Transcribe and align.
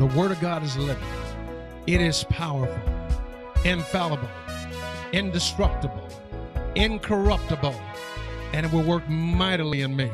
The 0.00 0.06
Word 0.06 0.30
of 0.30 0.40
God 0.40 0.62
is 0.62 0.78
living, 0.78 1.04
it 1.86 2.00
is 2.00 2.24
powerful, 2.24 2.80
infallible, 3.66 4.30
indestructible, 5.12 6.08
incorruptible, 6.74 7.78
and 8.54 8.64
it 8.64 8.72
will 8.72 8.82
work 8.82 9.06
mightily 9.10 9.82
in 9.82 9.94
me. 9.94 10.10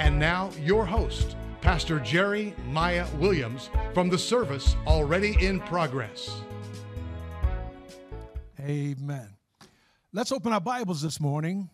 And 0.00 0.18
now, 0.18 0.50
your 0.60 0.84
host, 0.84 1.36
Pastor 1.60 2.00
Jerry 2.00 2.52
Miah 2.66 3.06
Williams, 3.18 3.70
from 3.94 4.08
the 4.08 4.18
service 4.18 4.74
already 4.88 5.36
in 5.38 5.60
progress. 5.60 6.40
Amen. 8.58 9.28
Let's 10.12 10.32
open 10.32 10.52
our 10.52 10.60
Bibles 10.60 11.00
this 11.00 11.20
morning 11.20 11.70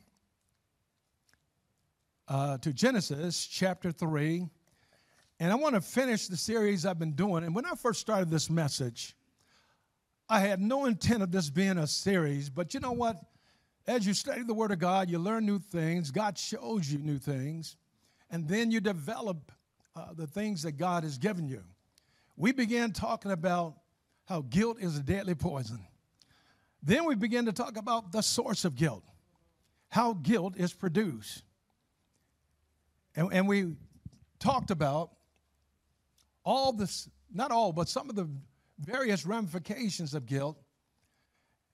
uh, 2.29 2.59
to 2.59 2.75
Genesis 2.75 3.47
chapter 3.47 3.91
3. 3.91 4.51
And 5.45 5.53
I 5.53 5.57
want 5.57 5.75
to 5.75 5.83
finish 5.83 6.27
the 6.27 6.39
series 6.39 6.87
I've 6.87 6.99
been 6.99 7.13
doing. 7.13 7.45
And 7.45 7.55
when 7.55 7.67
I 7.67 7.75
first 7.75 8.01
started 8.01 8.31
this 8.31 8.49
message, 8.49 9.15
I 10.27 10.41
had 10.41 10.59
no 10.59 10.87
intent 10.87 11.23
of 11.23 11.33
this 11.33 11.51
being 11.51 11.77
a 11.77 11.87
series. 11.87 12.49
But 12.49 12.73
you 12.73 12.81
know 12.81 12.93
what? 12.93 13.21
As 13.87 14.07
you 14.07 14.15
study 14.15 14.43
the 14.43 14.55
Word 14.55 14.71
of 14.71 14.79
God, 14.79 15.11
you 15.11 15.19
learn 15.19 15.45
new 15.45 15.59
things. 15.59 16.11
God 16.11 16.39
shows 16.39 16.91
you 16.91 16.99
new 16.99 17.19
things. 17.19 17.77
And 18.31 18.49
then 18.49 18.71
you 18.71 18.81
develop 18.81 19.53
uh, 19.95 20.15
the 20.15 20.27
things 20.27 20.63
that 20.63 20.79
God 20.79 21.03
has 21.03 21.19
given 21.19 21.47
you. 21.47 21.63
We 22.39 22.53
began 22.53 22.93
talking 22.93 23.31
about 23.31 23.75
how 24.25 24.47
guilt 24.49 24.79
is 24.81 24.97
a 24.97 25.03
deadly 25.03 25.35
poison. 25.35 25.85
Then 26.83 27.05
we 27.05 27.17
began 27.17 27.45
to 27.45 27.53
talk 27.53 27.77
about 27.77 28.13
the 28.13 28.23
source 28.23 28.65
of 28.65 28.77
guilt, 28.77 29.05
how 29.91 30.15
guilt 30.15 30.55
is 30.57 30.73
produced. 30.73 31.43
And, 33.15 33.31
and 33.31 33.47
we 33.47 33.75
talked 34.39 34.71
about 34.71 35.11
all 36.45 36.73
this, 36.73 37.09
not 37.33 37.51
all, 37.51 37.73
but 37.73 37.89
some 37.89 38.11
of 38.11 38.17
the 38.17 38.29
various 38.79 39.27
ramifications 39.27 40.15
of 40.15 40.27
guilt. 40.27 40.59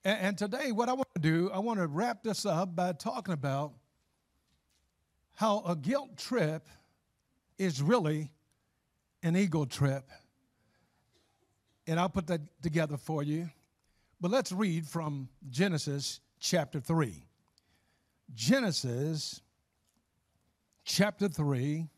And, 0.05 0.19
and 0.21 0.39
today, 0.39 0.73
what 0.73 0.89
I 0.89 0.93
want 0.93 1.09
to 1.15 1.21
do, 1.21 1.51
I 1.53 1.59
want 1.59 1.81
to 1.81 1.87
wrap 1.87 2.23
this 2.23 2.47
up 2.47 2.75
by 2.75 2.93
talking 2.93 3.35
about 3.35 3.73
how 5.35 5.63
a 5.67 5.75
guilt 5.75 6.17
trip 6.17 6.69
is 7.59 7.83
really 7.83 8.31
an 9.23 9.37
ego 9.37 9.65
trip. 9.65 10.09
And 11.87 11.98
I'll 11.98 12.09
put 12.09 12.27
that 12.29 12.41
together 12.63 12.97
for 12.97 13.23
you. 13.23 13.51
But 14.21 14.31
let's 14.31 14.53
read 14.53 14.87
from 14.87 15.29
Genesis 15.48 16.21
chapter 16.39 16.79
3. 16.79 17.25
Genesis 18.35 19.41
chapter 20.85 21.29
3. 21.29 21.89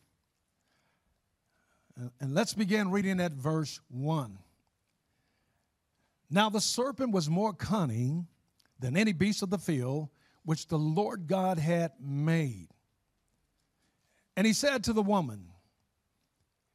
And 1.97 2.35
let's 2.35 2.55
begin 2.55 2.91
reading 2.91 3.21
at 3.21 3.33
verse 3.33 3.81
1. 3.91 4.39
Now 6.31 6.49
the 6.49 6.61
serpent 6.61 7.13
was 7.13 7.29
more 7.29 7.53
cunning 7.53 8.27
than 8.79 8.97
any 8.97 9.13
beast 9.13 9.43
of 9.43 9.51
the 9.51 9.59
field 9.59 10.09
which 10.45 10.67
the 10.69 10.79
Lord 10.79 11.27
God 11.27 11.59
had 11.59 11.93
made. 12.01 12.69
And 14.37 14.47
he 14.47 14.53
said 14.53 14.85
to 14.85 14.93
the 14.93 15.03
woman, 15.03 15.49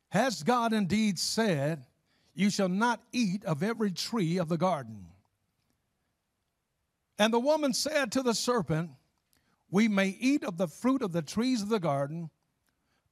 Has 0.09 0.43
God 0.43 0.73
indeed 0.73 1.17
said, 1.17 1.85
You 2.33 2.49
shall 2.49 2.69
not 2.69 3.01
eat 3.11 3.43
of 3.45 3.63
every 3.63 3.91
tree 3.91 4.37
of 4.37 4.47
the 4.47 4.57
garden? 4.57 5.07
And 7.17 7.33
the 7.33 7.39
woman 7.39 7.73
said 7.73 8.11
to 8.11 8.21
the 8.21 8.35
serpent, 8.35 8.91
We 9.71 9.87
may 9.87 10.09
eat 10.19 10.43
of 10.43 10.57
the 10.57 10.67
fruit 10.67 11.01
of 11.01 11.11
the 11.11 11.23
trees 11.23 11.61
of 11.63 11.69
the 11.69 11.79
garden, 11.79 12.29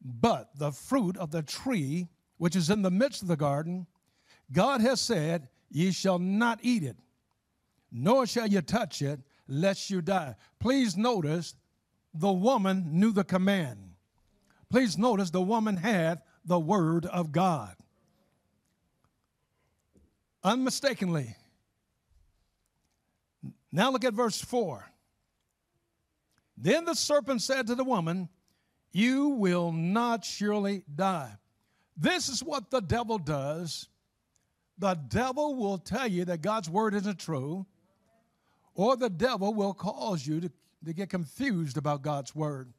but 0.04 0.50
the 0.58 0.72
fruit 0.72 1.18
of 1.18 1.32
the 1.32 1.42
tree 1.42 2.08
which 2.38 2.56
is 2.56 2.70
in 2.70 2.82
the 2.82 2.92
midst 2.92 3.22
of 3.22 3.28
the 3.28 3.38
garden, 3.38 3.88
God 4.52 4.82
has 4.82 5.02
said, 5.02 5.50
Ye 5.70 5.92
shall 5.92 6.20
not 6.20 6.60
eat 6.62 6.84
it, 6.84 6.98
nor 7.92 8.26
shall 8.26 8.48
you 8.48 8.62
touch 8.62 9.02
it, 9.02 9.20
lest 9.48 9.90
you 9.90 10.02
die. 10.02 10.36
Please 10.60 10.96
notice 10.96 11.56
the 12.14 12.32
woman 12.32 12.86
knew 12.92 13.12
the 13.12 13.24
command. 13.24 13.94
Please 14.70 14.98
notice 14.98 15.30
the 15.30 15.42
woman 15.42 15.78
had 15.78 16.22
the 16.46 16.60
word 16.60 17.06
of 17.06 17.32
God. 17.32 17.76
Unmistakably. 20.44 21.36
Now 23.72 23.92
look 23.92 24.06
at 24.06 24.14
verse 24.14 24.40
4. 24.40 24.86
Then 26.58 26.86
the 26.86 26.94
serpent 26.94 27.42
said 27.42 27.68
to 27.68 27.76
the 27.76 27.84
woman, 27.84 28.30
You 28.96 29.28
will 29.28 29.74
not 29.74 30.24
surely 30.24 30.84
die. 30.96 31.34
This 31.98 32.30
is 32.30 32.42
what 32.42 32.72
the 32.72 32.80
devil 32.80 33.18
does. 33.18 33.90
The 34.78 34.94
devil 34.94 35.56
will 35.56 35.78
tell 35.78 36.08
you 36.08 36.24
that 36.24 36.42
God's 36.42 36.70
word 36.70 36.94
isn't 36.94 37.20
true, 37.20 37.66
or 38.74 38.96
the 38.96 39.10
devil 39.10 39.54
will 39.54 39.74
cause 39.74 40.26
you 40.26 40.40
to, 40.40 40.52
to 40.86 40.94
get 40.94 41.10
confused 41.10 41.76
about 41.76 42.04
God's 42.04 42.34
word. 42.34 42.72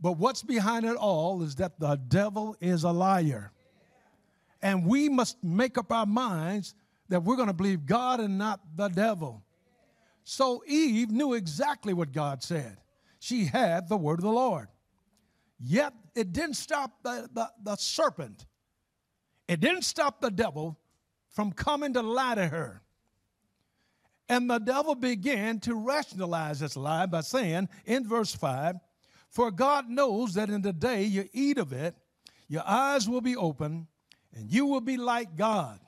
But 0.00 0.12
what's 0.12 0.42
behind 0.42 0.86
it 0.86 0.96
all 0.96 1.42
is 1.42 1.56
that 1.56 1.78
the 1.78 1.96
devil 1.96 2.56
is 2.58 2.84
a 2.84 2.90
liar. 2.90 3.52
And 4.62 4.86
we 4.86 5.10
must 5.10 5.44
make 5.44 5.76
up 5.76 5.92
our 5.92 6.06
minds 6.06 6.74
that 7.10 7.24
we're 7.24 7.36
going 7.36 7.48
to 7.48 7.52
believe 7.52 7.84
God 7.84 8.20
and 8.20 8.38
not 8.38 8.60
the 8.74 8.88
devil. 8.88 9.42
So 10.24 10.62
Eve 10.66 11.10
knew 11.10 11.34
exactly 11.34 11.92
what 11.92 12.10
God 12.10 12.42
said. 12.42 12.78
She 13.18 13.44
had 13.44 13.86
the 13.90 13.98
word 13.98 14.18
of 14.18 14.24
the 14.24 14.30
Lord. 14.30 14.68
Yet 15.62 15.92
it 16.14 16.32
didn't 16.32 16.54
stop 16.54 17.02
the, 17.02 17.28
the, 17.32 17.50
the 17.62 17.76
serpent, 17.76 18.46
it 19.46 19.60
didn't 19.60 19.82
stop 19.82 20.20
the 20.20 20.30
devil 20.30 20.78
from 21.28 21.52
coming 21.52 21.92
to 21.94 22.02
lie 22.02 22.34
to 22.34 22.48
her. 22.48 22.82
And 24.28 24.48
the 24.48 24.58
devil 24.58 24.94
began 24.94 25.58
to 25.60 25.74
rationalize 25.74 26.60
this 26.60 26.76
lie 26.76 27.06
by 27.06 27.20
saying 27.20 27.68
in 27.84 28.06
verse 28.06 28.34
5 28.34 28.76
For 29.28 29.50
God 29.50 29.88
knows 29.88 30.34
that 30.34 30.50
in 30.50 30.62
the 30.62 30.72
day 30.72 31.02
you 31.02 31.28
eat 31.32 31.58
of 31.58 31.72
it, 31.72 31.96
your 32.48 32.62
eyes 32.66 33.08
will 33.08 33.20
be 33.20 33.36
open, 33.36 33.88
and 34.34 34.50
you 34.50 34.66
will 34.66 34.80
be 34.80 34.96
like 34.96 35.36
God, 35.36 35.80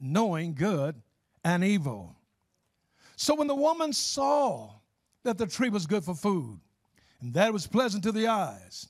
knowing 0.00 0.54
good 0.54 1.00
and 1.44 1.64
evil. 1.64 2.16
So 3.16 3.34
when 3.34 3.48
the 3.48 3.54
woman 3.54 3.92
saw 3.92 4.70
that 5.24 5.38
the 5.38 5.46
tree 5.46 5.68
was 5.68 5.86
good 5.86 6.04
for 6.04 6.14
food, 6.14 6.60
and 7.20 7.34
that 7.34 7.48
it 7.48 7.52
was 7.52 7.66
pleasant 7.66 8.04
to 8.04 8.12
the 8.12 8.28
eyes, 8.28 8.88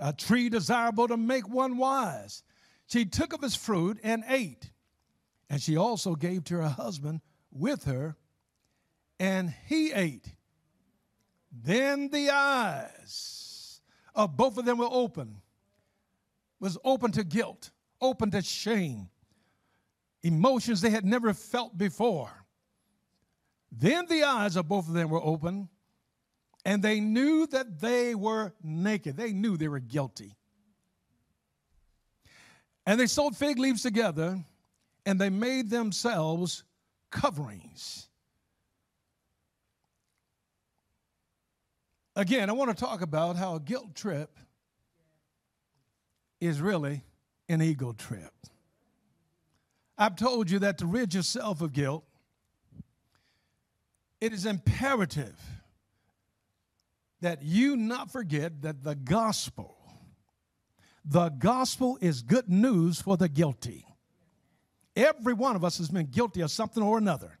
a 0.00 0.12
tree 0.12 0.48
desirable 0.48 1.08
to 1.08 1.16
make 1.16 1.48
one 1.48 1.76
wise. 1.76 2.42
She 2.86 3.04
took 3.04 3.32
of 3.32 3.42
its 3.42 3.54
fruit 3.54 3.98
and 4.02 4.24
ate. 4.28 4.70
And 5.50 5.60
she 5.60 5.76
also 5.76 6.14
gave 6.14 6.44
to 6.44 6.56
her 6.56 6.68
husband 6.68 7.20
with 7.50 7.84
her, 7.84 8.16
and 9.18 9.54
he 9.66 9.92
ate. 9.92 10.34
Then 11.50 12.10
the 12.10 12.30
eyes 12.30 13.80
of 14.14 14.36
both 14.36 14.58
of 14.58 14.64
them 14.64 14.78
were 14.78 14.88
open, 14.90 15.40
was 16.60 16.76
open 16.84 17.12
to 17.12 17.24
guilt, 17.24 17.70
open 18.00 18.30
to 18.32 18.42
shame, 18.42 19.08
emotions 20.22 20.80
they 20.80 20.90
had 20.90 21.06
never 21.06 21.32
felt 21.32 21.78
before. 21.78 22.30
Then 23.72 24.06
the 24.06 24.24
eyes 24.24 24.56
of 24.56 24.68
both 24.68 24.88
of 24.88 24.94
them 24.94 25.08
were 25.08 25.22
open, 25.22 25.68
and 26.68 26.82
they 26.82 27.00
knew 27.00 27.46
that 27.46 27.80
they 27.80 28.14
were 28.14 28.52
naked. 28.62 29.16
They 29.16 29.32
knew 29.32 29.56
they 29.56 29.68
were 29.68 29.78
guilty. 29.78 30.36
And 32.84 33.00
they 33.00 33.06
sewed 33.06 33.34
fig 33.34 33.58
leaves 33.58 33.82
together 33.82 34.44
and 35.06 35.18
they 35.18 35.30
made 35.30 35.70
themselves 35.70 36.64
coverings. 37.10 38.10
Again, 42.14 42.50
I 42.50 42.52
want 42.52 42.68
to 42.68 42.76
talk 42.76 43.00
about 43.00 43.36
how 43.36 43.54
a 43.54 43.60
guilt 43.60 43.94
trip 43.94 44.38
is 46.38 46.60
really 46.60 47.02
an 47.48 47.62
ego 47.62 47.94
trip. 47.94 48.34
I've 49.96 50.16
told 50.16 50.50
you 50.50 50.58
that 50.58 50.76
to 50.78 50.86
rid 50.86 51.14
yourself 51.14 51.62
of 51.62 51.72
guilt, 51.72 52.04
it 54.20 54.34
is 54.34 54.44
imperative 54.44 55.34
that 57.20 57.42
you 57.42 57.76
not 57.76 58.10
forget 58.10 58.62
that 58.62 58.84
the 58.84 58.94
gospel, 58.94 59.76
the 61.04 61.30
gospel 61.30 61.98
is 62.00 62.22
good 62.22 62.48
news 62.48 63.00
for 63.00 63.16
the 63.16 63.28
guilty. 63.28 63.84
Every 64.94 65.34
one 65.34 65.56
of 65.56 65.64
us 65.64 65.78
has 65.78 65.90
been 65.90 66.06
guilty 66.06 66.40
of 66.40 66.50
something 66.50 66.82
or 66.82 66.98
another. 66.98 67.38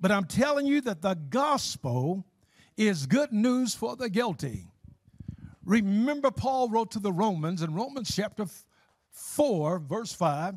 But 0.00 0.12
I'm 0.12 0.24
telling 0.24 0.66
you 0.66 0.80
that 0.82 1.02
the 1.02 1.14
gospel 1.14 2.26
is 2.76 3.06
good 3.06 3.32
news 3.32 3.74
for 3.74 3.96
the 3.96 4.08
guilty. 4.08 4.66
Remember, 5.64 6.30
Paul 6.30 6.70
wrote 6.70 6.92
to 6.92 6.98
the 6.98 7.12
Romans 7.12 7.62
in 7.62 7.74
Romans 7.74 8.14
chapter 8.14 8.46
4, 9.12 9.78
verse 9.80 10.12
5. 10.12 10.54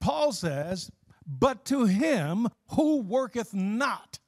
Paul 0.00 0.32
says, 0.32 0.90
But 1.26 1.64
to 1.66 1.86
him 1.86 2.48
who 2.72 3.00
worketh 3.00 3.54
not, 3.54 4.18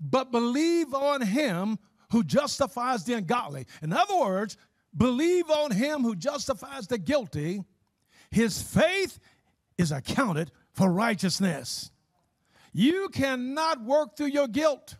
but 0.00 0.32
believe 0.32 0.94
on 0.94 1.20
him 1.20 1.78
who 2.12 2.22
justifies 2.22 3.04
the 3.04 3.14
ungodly. 3.14 3.66
In 3.82 3.92
other 3.92 4.16
words, 4.16 4.56
believe 4.96 5.50
on 5.50 5.70
him 5.70 6.02
who 6.02 6.14
justifies 6.14 6.86
the 6.86 6.98
guilty. 6.98 7.64
his 8.30 8.62
faith 8.62 9.18
is 9.78 9.90
accounted 9.92 10.52
for 10.72 10.90
righteousness. 10.90 11.90
You 12.72 13.08
cannot 13.08 13.82
work 13.82 14.16
through 14.16 14.28
your 14.28 14.48
guilt. 14.48 14.96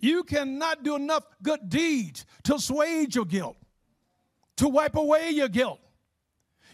You 0.00 0.24
cannot 0.24 0.82
do 0.82 0.96
enough 0.96 1.24
good 1.42 1.68
deeds 1.68 2.26
to 2.44 2.56
assuage 2.56 3.14
your 3.14 3.24
guilt, 3.24 3.56
to 4.56 4.68
wipe 4.68 4.96
away 4.96 5.30
your 5.30 5.48
guilt. 5.48 5.80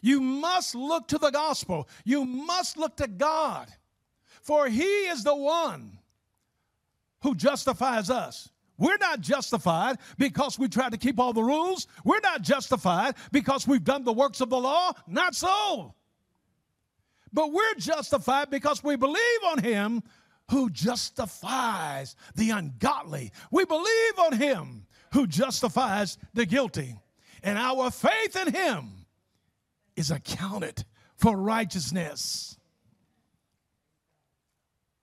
You 0.00 0.20
must 0.20 0.75
look 0.75 1.08
to 1.08 1.19
the 1.19 1.31
gospel. 1.31 1.88
You 2.05 2.25
must 2.25 2.76
look 2.76 2.96
to 2.99 3.08
God, 3.08 3.69
for 4.43 4.69
He 4.69 5.08
is 5.08 5.25
the 5.25 5.34
one 5.34 5.99
who 7.23 7.34
justifies 7.34 8.11
us. 8.11 8.50
We're 8.78 8.99
not 8.99 9.20
justified 9.20 9.99
because 10.19 10.58
we 10.58 10.69
try 10.69 10.88
to 10.90 10.96
keep 10.96 11.19
all 11.19 11.32
the 11.32 11.43
rules. 11.43 11.87
We're 12.05 12.20
not 12.20 12.43
justified 12.43 13.14
because 13.32 13.67
we've 13.67 13.84
done 13.84 14.05
the 14.05 14.12
works 14.12 14.40
of 14.40 14.50
the 14.50 14.58
law. 14.58 14.93
Not 15.06 15.34
so. 15.34 15.94
But 17.32 17.52
we're 17.52 17.75
justified 17.78 18.50
because 18.50 18.84
we 18.84 18.96
believe 18.96 19.40
on 19.46 19.58
Him 19.62 20.02
who 20.50 20.70
justifies 20.70 22.17
the 22.34 22.50
ungodly. 22.50 23.32
We 23.50 23.64
believe 23.64 24.19
on 24.19 24.32
Him 24.34 24.87
who 25.12 25.26
justifies 25.26 26.19
the 26.34 26.46
guilty. 26.46 26.96
And 27.43 27.58
our 27.58 27.90
faith 27.90 28.37
in 28.37 28.52
Him 28.52 29.06
is 29.96 30.11
accounted 30.11 30.84
for 31.17 31.37
righteousness. 31.37 32.58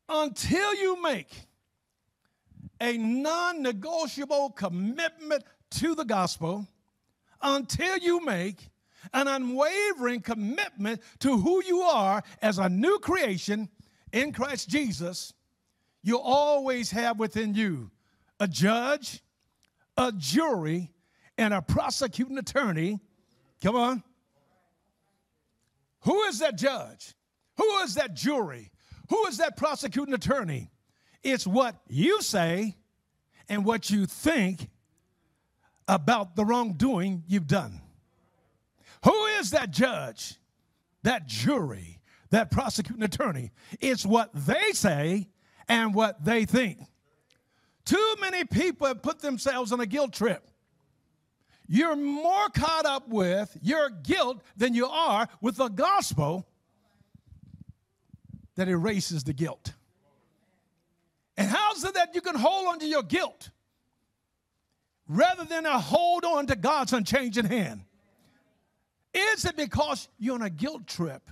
Until 0.08 0.76
you 0.76 1.02
make 1.02 1.48
a 2.84 2.98
non 2.98 3.62
negotiable 3.62 4.50
commitment 4.52 5.44
to 5.72 5.96
the 5.96 6.04
gospel, 6.04 6.68
until 7.42 7.98
you 7.98 8.24
make 8.24 8.70
an 9.14 9.28
unwavering 9.28 10.20
commitment 10.22 11.02
to 11.20 11.38
who 11.38 11.64
you 11.64 11.82
are 11.82 12.22
as 12.42 12.58
a 12.58 12.70
new 12.70 13.00
creation 13.00 13.70
in 14.12 14.32
Christ 14.34 14.70
Jesus, 14.70 15.34
you 16.04 16.20
always 16.20 16.92
have 16.92 17.18
within 17.18 17.56
you 17.56 17.90
a 18.40 18.48
judge, 18.48 19.24
a 19.98 20.12
jury, 20.12 20.92
and 21.38 21.54
a 21.54 21.62
prosecuting 21.62 22.38
attorney. 22.38 23.00
Come 23.62 23.76
on. 23.76 24.04
Who 26.02 26.22
is 26.24 26.40
that 26.40 26.58
judge? 26.58 27.16
Who 27.58 27.78
is 27.80 27.96
that 27.96 28.14
jury? 28.14 28.72
Who 29.10 29.26
is 29.28 29.38
that 29.38 29.56
prosecuting 29.56 30.14
attorney? 30.14 30.73
It's 31.24 31.48
what 31.48 31.76
you 31.88 32.22
say 32.22 32.76
and 33.50 33.66
what 33.66 33.90
you 33.90 34.06
think 34.06 34.70
about 35.88 36.36
the 36.36 36.46
wrongdoing 36.46 37.24
you've 37.28 37.48
done. 37.48 37.82
Who 39.06 39.26
is 39.26 39.52
that 39.52 39.72
judge, 39.72 40.36
that 41.04 41.28
jury, 41.28 42.00
that 42.30 42.52
prosecuting 42.52 43.04
attorney? 43.04 43.52
It's 43.80 44.06
what 44.06 44.30
they 44.34 44.72
say 44.72 45.30
and 45.68 45.94
what 45.94 46.24
they 46.24 46.46
think. 46.46 46.80
Too 47.86 48.16
many 48.22 48.46
people 48.46 48.88
have 48.88 49.02
put 49.02 49.20
themselves 49.20 49.72
on 49.72 49.80
a 49.82 49.86
guilt 49.86 50.14
trip. 50.14 50.50
You're 51.68 51.96
more 51.96 52.50
caught 52.50 52.86
up 52.86 53.08
with 53.10 53.58
your 53.62 53.90
guilt 53.90 54.42
than 54.56 54.74
you 54.74 54.86
are 54.86 55.28
with 55.42 55.58
the 55.58 55.70
gospel 55.70 56.48
that 58.56 58.68
erases 58.68 59.24
the 59.24 59.34
guilt. 59.34 59.74
And 61.38 61.50
how's 61.50 61.84
it 61.84 61.96
that 61.96 62.14
you 62.14 62.22
can 62.22 62.36
hold 62.36 62.68
on 62.68 62.80
to 62.80 62.86
your 62.86 63.04
guilt 63.04 63.50
rather 65.08 65.44
than 65.46 65.66
a 65.66 65.80
hold 65.80 66.26
on 66.26 66.48
to 66.48 66.56
God's 66.56 66.94
unchanging 66.94 67.46
hand? 67.46 67.82
Is 69.14 69.46
it 69.46 69.56
because 69.56 70.08
you're 70.18 70.36
on 70.36 70.42
a 70.42 70.50
guilt 70.50 70.88
trip? 70.88 71.30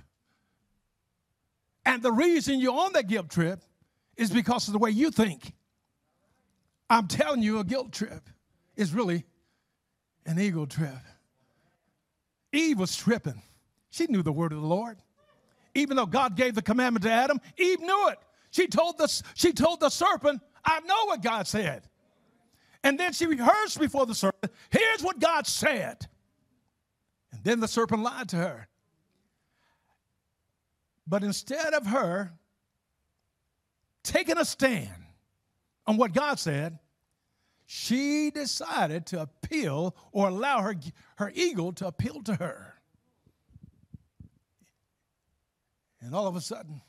And 1.84 2.02
the 2.02 2.12
reason 2.12 2.60
you're 2.60 2.78
on 2.78 2.92
that 2.92 3.08
guilt 3.08 3.28
trip 3.28 3.60
is 4.16 4.30
because 4.30 4.68
of 4.68 4.72
the 4.72 4.78
way 4.78 4.90
you 4.90 5.10
think. 5.10 5.52
I'm 6.88 7.08
telling 7.08 7.42
you, 7.42 7.58
a 7.58 7.64
guilt 7.64 7.92
trip 7.92 8.28
is 8.76 8.92
really 8.92 9.24
an 10.26 10.38
ego 10.38 10.66
trip. 10.66 10.92
Eve 12.52 12.78
was 12.78 12.94
tripping. 12.94 13.42
She 13.90 14.06
knew 14.06 14.22
the 14.22 14.32
word 14.32 14.52
of 14.52 14.60
the 14.60 14.66
Lord. 14.66 14.98
Even 15.74 15.96
though 15.96 16.06
God 16.06 16.36
gave 16.36 16.54
the 16.54 16.62
commandment 16.62 17.04
to 17.04 17.10
Adam, 17.10 17.40
Eve 17.56 17.80
knew 17.80 18.08
it. 18.08 18.18
She 18.52 18.66
told 18.66 18.98
the, 18.98 19.22
she 19.34 19.52
told 19.52 19.80
the 19.80 19.88
serpent, 19.88 20.42
I 20.64 20.80
know 20.80 21.06
what 21.06 21.22
God 21.22 21.46
said. 21.46 21.88
And 22.84 23.00
then 23.00 23.14
she 23.14 23.26
rehearsed 23.26 23.80
before 23.80 24.04
the 24.04 24.14
serpent, 24.14 24.52
here's 24.70 25.02
what 25.02 25.18
God 25.18 25.46
said. 25.46 26.06
And 27.32 27.42
then 27.42 27.60
the 27.60 27.68
serpent 27.68 28.02
lied 28.02 28.28
to 28.28 28.36
her. 28.36 28.68
But 31.06 31.24
instead 31.24 31.72
of 31.72 31.86
her 31.86 32.32
taking 34.04 34.36
a 34.36 34.44
stand 34.44 34.90
on 35.86 35.96
what 35.96 36.12
God 36.12 36.38
said, 36.38 36.78
she 37.64 38.30
decided 38.30 39.06
to 39.06 39.22
appeal 39.22 39.96
or 40.12 40.28
allow 40.28 40.60
her, 40.60 40.74
her 41.16 41.32
eagle 41.34 41.72
to 41.74 41.86
appeal 41.86 42.22
to 42.24 42.34
her. 42.34 42.74
And 46.02 46.14
all 46.14 46.26
of 46.26 46.36
a 46.36 46.40
sudden, 46.42 46.82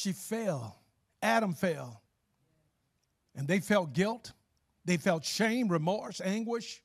she 0.00 0.12
fell. 0.12 0.78
Adam 1.22 1.52
fell. 1.52 2.00
And 3.34 3.46
they 3.46 3.60
felt 3.60 3.92
guilt. 3.92 4.32
They 4.84 4.96
felt 4.96 5.24
shame, 5.24 5.68
remorse, 5.68 6.20
anguish. 6.24 6.82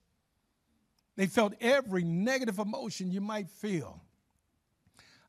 They 1.16 1.28
felt 1.28 1.54
every 1.62 2.04
negative 2.04 2.60
emotion 2.60 3.10
you 3.12 3.22
might 3.22 3.50
feel. 3.50 4.02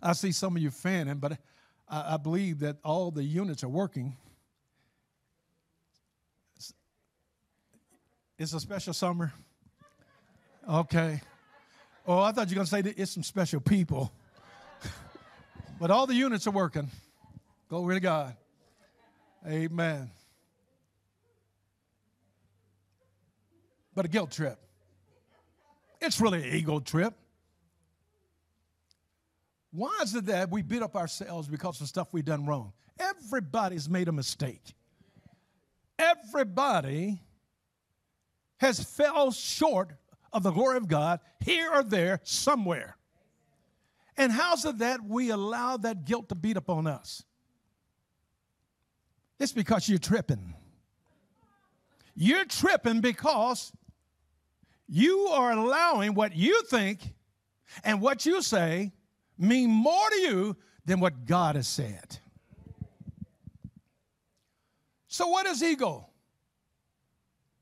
I 0.03 0.13
see 0.13 0.33
some 0.33 0.57
of 0.57 0.63
you 0.63 0.71
fanning, 0.71 1.19
but 1.19 1.39
I, 1.89 2.15
I 2.15 2.17
believe 2.17 2.59
that 2.61 2.79
all 2.85 3.11
the 3.11 3.23
units 3.23 3.63
are 3.63 3.69
working. 3.69 4.17
It's, 8.39 8.53
a 8.53 8.61
special 8.61 8.93
summer. 8.93 9.33
Okay. 10.69 11.23
Oh, 12.07 12.19
I 12.19 12.33
thought 12.33 12.49
you 12.49 12.55
were 12.55 12.57
going 12.57 12.67
to 12.67 12.71
say 12.71 12.83
that 12.83 12.99
it's 12.99 13.13
some 13.13 13.23
special 13.23 13.61
people. 13.61 14.13
but 15.81 15.91
all 15.91 16.07
the 16.07 16.15
units 16.15 16.47
are 16.47 16.51
working. 16.51 16.91
Glory 17.69 17.97
to 17.97 18.01
God. 18.01 18.37
Amen. 19.47 20.11
But 23.95 24.05
a 24.05 24.09
guilt 24.09 24.31
trip. 24.31 24.59
It's 26.01 26.21
really 26.21 26.49
an 26.49 26.55
ego 26.55 26.81
trip. 26.81 27.15
Why 29.73 29.99
is 30.03 30.15
it 30.15 30.27
that 30.27 30.51
we 30.51 30.63
beat 30.63 30.83
up 30.83 30.97
ourselves 30.97 31.49
because 31.49 31.81
of 31.81 31.89
stuff 31.89 32.09
we've 32.13 32.25
done 32.25 32.47
wrong? 32.47 32.73
Everybody's 32.99 33.89
made 33.89 34.09
a 34.09 34.13
mistake. 34.13 34.75
Everybody 35.99 37.21
has 38.59 38.83
fell 38.83 39.33
short 39.33 39.93
of 40.33 40.43
the 40.43 40.51
glory 40.51 40.77
of 40.77 40.89
God 40.89 41.21
here 41.45 41.71
or 41.73 41.83
there 41.83 42.21
somewhere. 42.23 42.97
And 44.17 44.33
how's 44.33 44.65
it 44.65 44.79
that 44.79 45.05
we 45.05 45.31
allow 45.31 45.77
that 45.79 46.05
guilt 46.05 46.29
to 46.31 46.35
beat 46.35 46.57
upon 46.57 46.87
us? 46.87 47.23
It's 49.39 49.53
because 49.53 49.89
you're 49.89 49.99
tripping. 49.99 50.55
You're 52.15 52.47
tripping 52.47 53.01
because 53.01 53.73
you 54.89 55.29
are 55.29 55.53
allowing 55.53 56.15
what 56.15 56.35
you 56.35 56.63
think 56.65 57.15
and 57.85 58.01
what 58.01 58.25
you 58.25 58.41
say 58.41 58.93
mean 59.39 59.71
more 59.71 60.11
to 60.11 60.17
you 60.17 60.57
than 60.87 61.01
what 61.01 61.27
God 61.27 61.57
has 61.57 61.69
said. 61.69 62.19
So, 65.09 65.29
what 65.29 65.47
is 65.47 65.63
ego? 65.63 66.09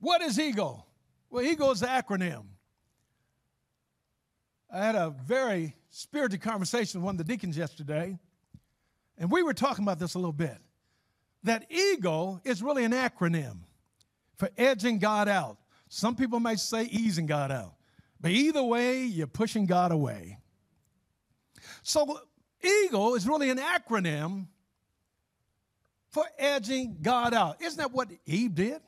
What 0.01 0.23
is 0.23 0.39
ego? 0.39 0.85
Well, 1.31 1.45
ego 1.45 1.71
is 1.71 1.83
an 1.83 1.89
acronym. 1.89 2.45
I 4.73 4.85
had 4.85 4.97
a 4.97 5.15
very 5.25 5.77
spirited 5.91 6.43
conversation 6.43 7.01
with 7.01 7.07
one 7.07 7.15
of 7.15 7.19
the 7.19 7.25
deacons 7.25 7.57
yesterday, 7.57 8.19
and 9.17 9.31
we 9.31 9.43
were 9.43 9.55
talking 9.55 9.85
about 9.85 9.99
this 9.99 10.15
a 10.15 10.19
little 10.19 10.33
bit. 10.33 10.59
That 11.45 11.71
ego 11.71 12.41
is 12.45 12.63
really 12.63 12.85
an 12.85 12.93
acronym 12.93 13.59
for 14.37 14.49
edging 14.57 14.99
God 14.99 15.29
out. 15.29 15.59
Some 15.89 16.17
people 16.17 16.41
might 16.41 16.59
say 16.59 16.85
easing 16.85 17.27
God 17.27 17.53
out. 17.53 17.75
But 18.21 18.31
either 18.31 18.63
way, 18.63 19.05
you're 19.05 19.27
pushing 19.27 19.67
God 19.67 19.93
away. 19.93 20.39
So, 21.83 22.21
ego 22.63 23.15
is 23.15 23.29
really 23.29 23.51
an 23.51 23.59
acronym 23.59 24.47
for 26.11 26.25
edging 26.39 26.99
God 27.03 27.35
out. 27.35 27.61
Isn't 27.61 27.79
that 27.79 27.93
what 27.93 28.09
Eve 28.25 28.55
did? 28.55 28.81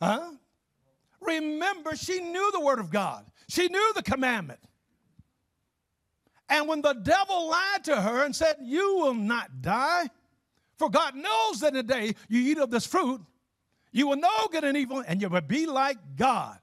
Huh? 0.00 0.32
Remember, 1.20 1.96
she 1.96 2.20
knew 2.20 2.50
the 2.52 2.60
Word 2.60 2.78
of 2.78 2.90
God, 2.90 3.24
she 3.48 3.68
knew 3.68 3.92
the 3.94 4.02
commandment. 4.02 4.60
And 6.48 6.68
when 6.68 6.80
the 6.80 6.92
devil 6.92 7.48
lied 7.48 7.84
to 7.84 8.00
her 8.00 8.24
and 8.24 8.36
said, 8.36 8.56
You 8.62 8.98
will 8.98 9.14
not 9.14 9.62
die, 9.62 10.10
for 10.78 10.90
God 10.90 11.14
knows 11.14 11.60
that 11.60 11.68
in 11.68 11.74
the 11.74 11.82
day 11.82 12.14
you 12.28 12.40
eat 12.40 12.58
of 12.58 12.70
this 12.70 12.86
fruit, 12.86 13.20
you 13.92 14.08
will 14.08 14.16
know 14.16 14.48
good 14.50 14.64
and 14.64 14.76
evil, 14.76 15.02
and 15.06 15.22
you 15.22 15.28
will 15.28 15.40
be 15.40 15.66
like 15.66 15.96
God. 16.16 16.58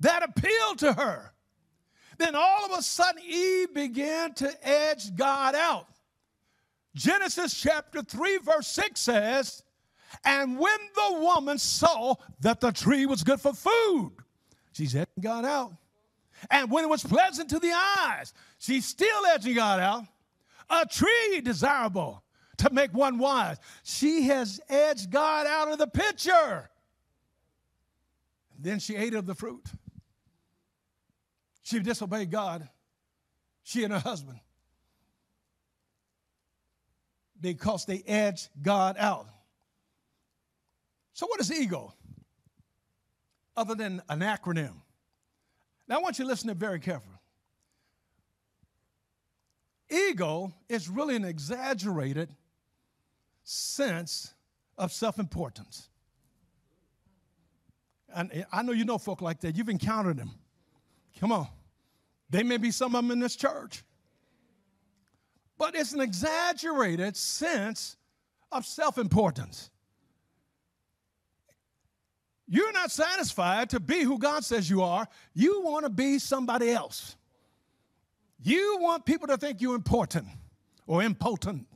That 0.00 0.22
appealed 0.22 0.78
to 0.78 0.92
her. 0.92 1.32
Then 2.18 2.34
all 2.34 2.64
of 2.64 2.78
a 2.78 2.82
sudden, 2.82 3.22
Eve 3.26 3.74
began 3.74 4.34
to 4.34 4.68
edge 4.68 5.14
God 5.16 5.54
out. 5.54 5.88
Genesis 6.94 7.58
chapter 7.58 8.02
3, 8.02 8.38
verse 8.38 8.68
6 8.68 9.00
says, 9.00 9.62
And 10.24 10.58
when 10.58 10.78
the 10.94 11.18
woman 11.20 11.58
saw 11.58 12.14
that 12.40 12.60
the 12.60 12.70
tree 12.70 13.06
was 13.06 13.24
good 13.24 13.40
for 13.40 13.54
food, 13.54 14.12
she's 14.72 14.94
edging 14.94 15.22
God 15.22 15.44
out. 15.44 15.72
And 16.50 16.70
when 16.70 16.84
it 16.84 16.90
was 16.90 17.02
pleasant 17.02 17.50
to 17.50 17.58
the 17.58 17.72
eyes, 17.72 18.34
she's 18.58 18.84
still 18.84 19.26
edging 19.32 19.54
God 19.54 19.80
out. 19.80 20.04
A 20.70 20.86
tree 20.86 21.40
desirable 21.42 22.21
to 22.62 22.72
make 22.72 22.92
one 22.94 23.18
wise. 23.18 23.58
She 23.82 24.24
has 24.24 24.60
edged 24.68 25.10
God 25.10 25.46
out 25.46 25.70
of 25.70 25.78
the 25.78 25.86
picture. 25.86 26.70
Then 28.58 28.78
she 28.78 28.96
ate 28.96 29.14
of 29.14 29.26
the 29.26 29.34
fruit. 29.34 29.64
She 31.62 31.78
disobeyed 31.80 32.30
God, 32.30 32.68
she 33.62 33.84
and 33.84 33.92
her 33.92 33.98
husband, 33.98 34.40
because 37.40 37.84
they 37.84 38.02
edged 38.06 38.48
God 38.60 38.96
out. 38.98 39.26
So, 41.14 41.26
what 41.26 41.40
is 41.40 41.52
ego? 41.52 41.94
Other 43.56 43.74
than 43.74 44.02
an 44.08 44.20
acronym. 44.20 44.74
Now, 45.86 45.96
I 45.96 45.98
want 45.98 46.18
you 46.18 46.24
to 46.24 46.28
listen 46.28 46.48
to 46.48 46.54
very 46.54 46.80
carefully. 46.80 47.16
Ego 49.90 50.52
is 50.68 50.88
really 50.88 51.16
an 51.16 51.24
exaggerated 51.24 52.34
sense 53.44 54.34
of 54.78 54.92
self 54.92 55.18
importance. 55.18 55.88
And 58.14 58.44
I 58.52 58.62
know 58.62 58.72
you 58.72 58.84
know 58.84 58.98
folk 58.98 59.22
like 59.22 59.40
that. 59.40 59.56
You've 59.56 59.68
encountered 59.68 60.18
them. 60.18 60.30
Come 61.18 61.32
on. 61.32 61.48
They 62.30 62.42
may 62.42 62.56
be 62.56 62.70
some 62.70 62.94
of 62.94 63.02
them 63.02 63.10
in 63.10 63.20
this 63.20 63.36
church. 63.36 63.82
But 65.58 65.74
it's 65.74 65.92
an 65.92 66.00
exaggerated 66.00 67.16
sense 67.16 67.96
of 68.50 68.66
self 68.66 68.98
importance. 68.98 69.70
You're 72.48 72.72
not 72.72 72.90
satisfied 72.90 73.70
to 73.70 73.80
be 73.80 74.02
who 74.02 74.18
God 74.18 74.44
says 74.44 74.68
you 74.68 74.82
are. 74.82 75.06
You 75.32 75.62
want 75.62 75.84
to 75.84 75.90
be 75.90 76.18
somebody 76.18 76.70
else. 76.70 77.16
You 78.42 78.78
want 78.80 79.06
people 79.06 79.28
to 79.28 79.36
think 79.36 79.62
you're 79.62 79.76
important 79.76 80.26
or 80.86 81.02
impotent. 81.02 81.66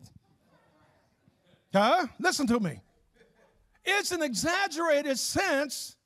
Huh? 1.77 2.07
Listen 2.19 2.47
to 2.47 2.59
me. 2.59 2.81
It's 3.85 4.11
an 4.11 4.23
exaggerated 4.23 5.19
sense 5.19 5.97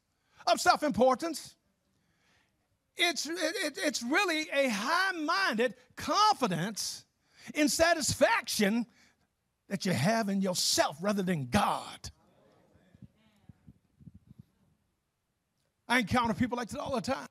of 0.47 0.61
self 0.61 0.83
importance. 0.83 1.55
It's, 2.97 3.27
it, 3.27 3.79
it's 3.79 4.03
really 4.03 4.49
a 4.53 4.69
high 4.69 5.13
minded 5.13 5.75
confidence 5.97 7.05
in 7.55 7.69
satisfaction 7.69 8.85
that 9.69 9.87
you 9.87 9.93
have 9.93 10.29
in 10.29 10.41
yourself 10.41 10.97
rather 11.01 11.23
than 11.23 11.47
God. 11.47 12.11
I 15.89 16.01
encounter 16.01 16.35
people 16.35 16.59
like 16.59 16.69
that 16.71 16.81
all 16.81 16.95
the 16.95 17.01
time. 17.01 17.29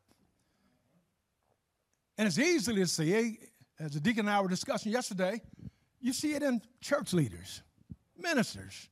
And 2.17 2.27
it's 2.27 2.39
easy 2.39 2.73
to 2.73 2.87
see, 2.87 3.37
as 3.79 3.91
the 3.91 3.99
deacon 3.99 4.27
and 4.27 4.29
I 4.29 4.41
were 4.41 4.47
discussing 4.47 4.91
yesterday, 4.91 5.41
you 5.99 6.13
see 6.13 6.33
it 6.33 6.43
in 6.43 6.61
church 6.81 7.13
leaders, 7.13 7.61
ministers. 8.21 8.89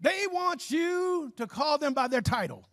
They 0.00 0.26
want 0.30 0.70
you 0.70 1.32
to 1.36 1.46
call 1.46 1.78
them 1.78 1.92
by 1.94 2.08
their 2.08 2.20
title 2.20 2.68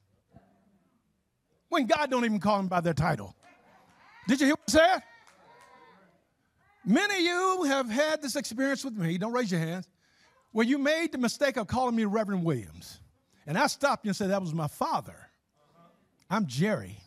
when 1.69 1.87
God 1.87 2.09
don't 2.11 2.25
even 2.25 2.39
call 2.39 2.57
them 2.57 2.67
by 2.67 2.81
their 2.81 2.93
title. 2.93 3.35
Did 4.27 4.39
you 4.39 4.47
hear 4.47 4.55
what 4.55 4.69
I 4.69 4.71
said? 4.71 5.03
Many 6.85 7.15
of 7.15 7.21
you 7.21 7.63
have 7.63 7.89
had 7.89 8.21
this 8.21 8.35
experience 8.35 8.85
with 8.85 8.95
me, 8.95 9.17
don't 9.17 9.33
raise 9.33 9.51
your 9.51 9.59
hands, 9.59 9.87
where 10.51 10.65
you 10.65 10.77
made 10.77 11.11
the 11.11 11.17
mistake 11.17 11.57
of 11.57 11.67
calling 11.67 11.95
me 11.95 12.05
Reverend 12.05 12.43
Williams. 12.43 12.99
And 13.47 13.57
I 13.57 13.67
stopped 13.67 14.05
you 14.05 14.09
and 14.09 14.15
said, 14.15 14.29
That 14.29 14.41
was 14.41 14.53
my 14.53 14.67
father. 14.67 15.15
I'm 16.29 16.45
Jerry. 16.47 16.97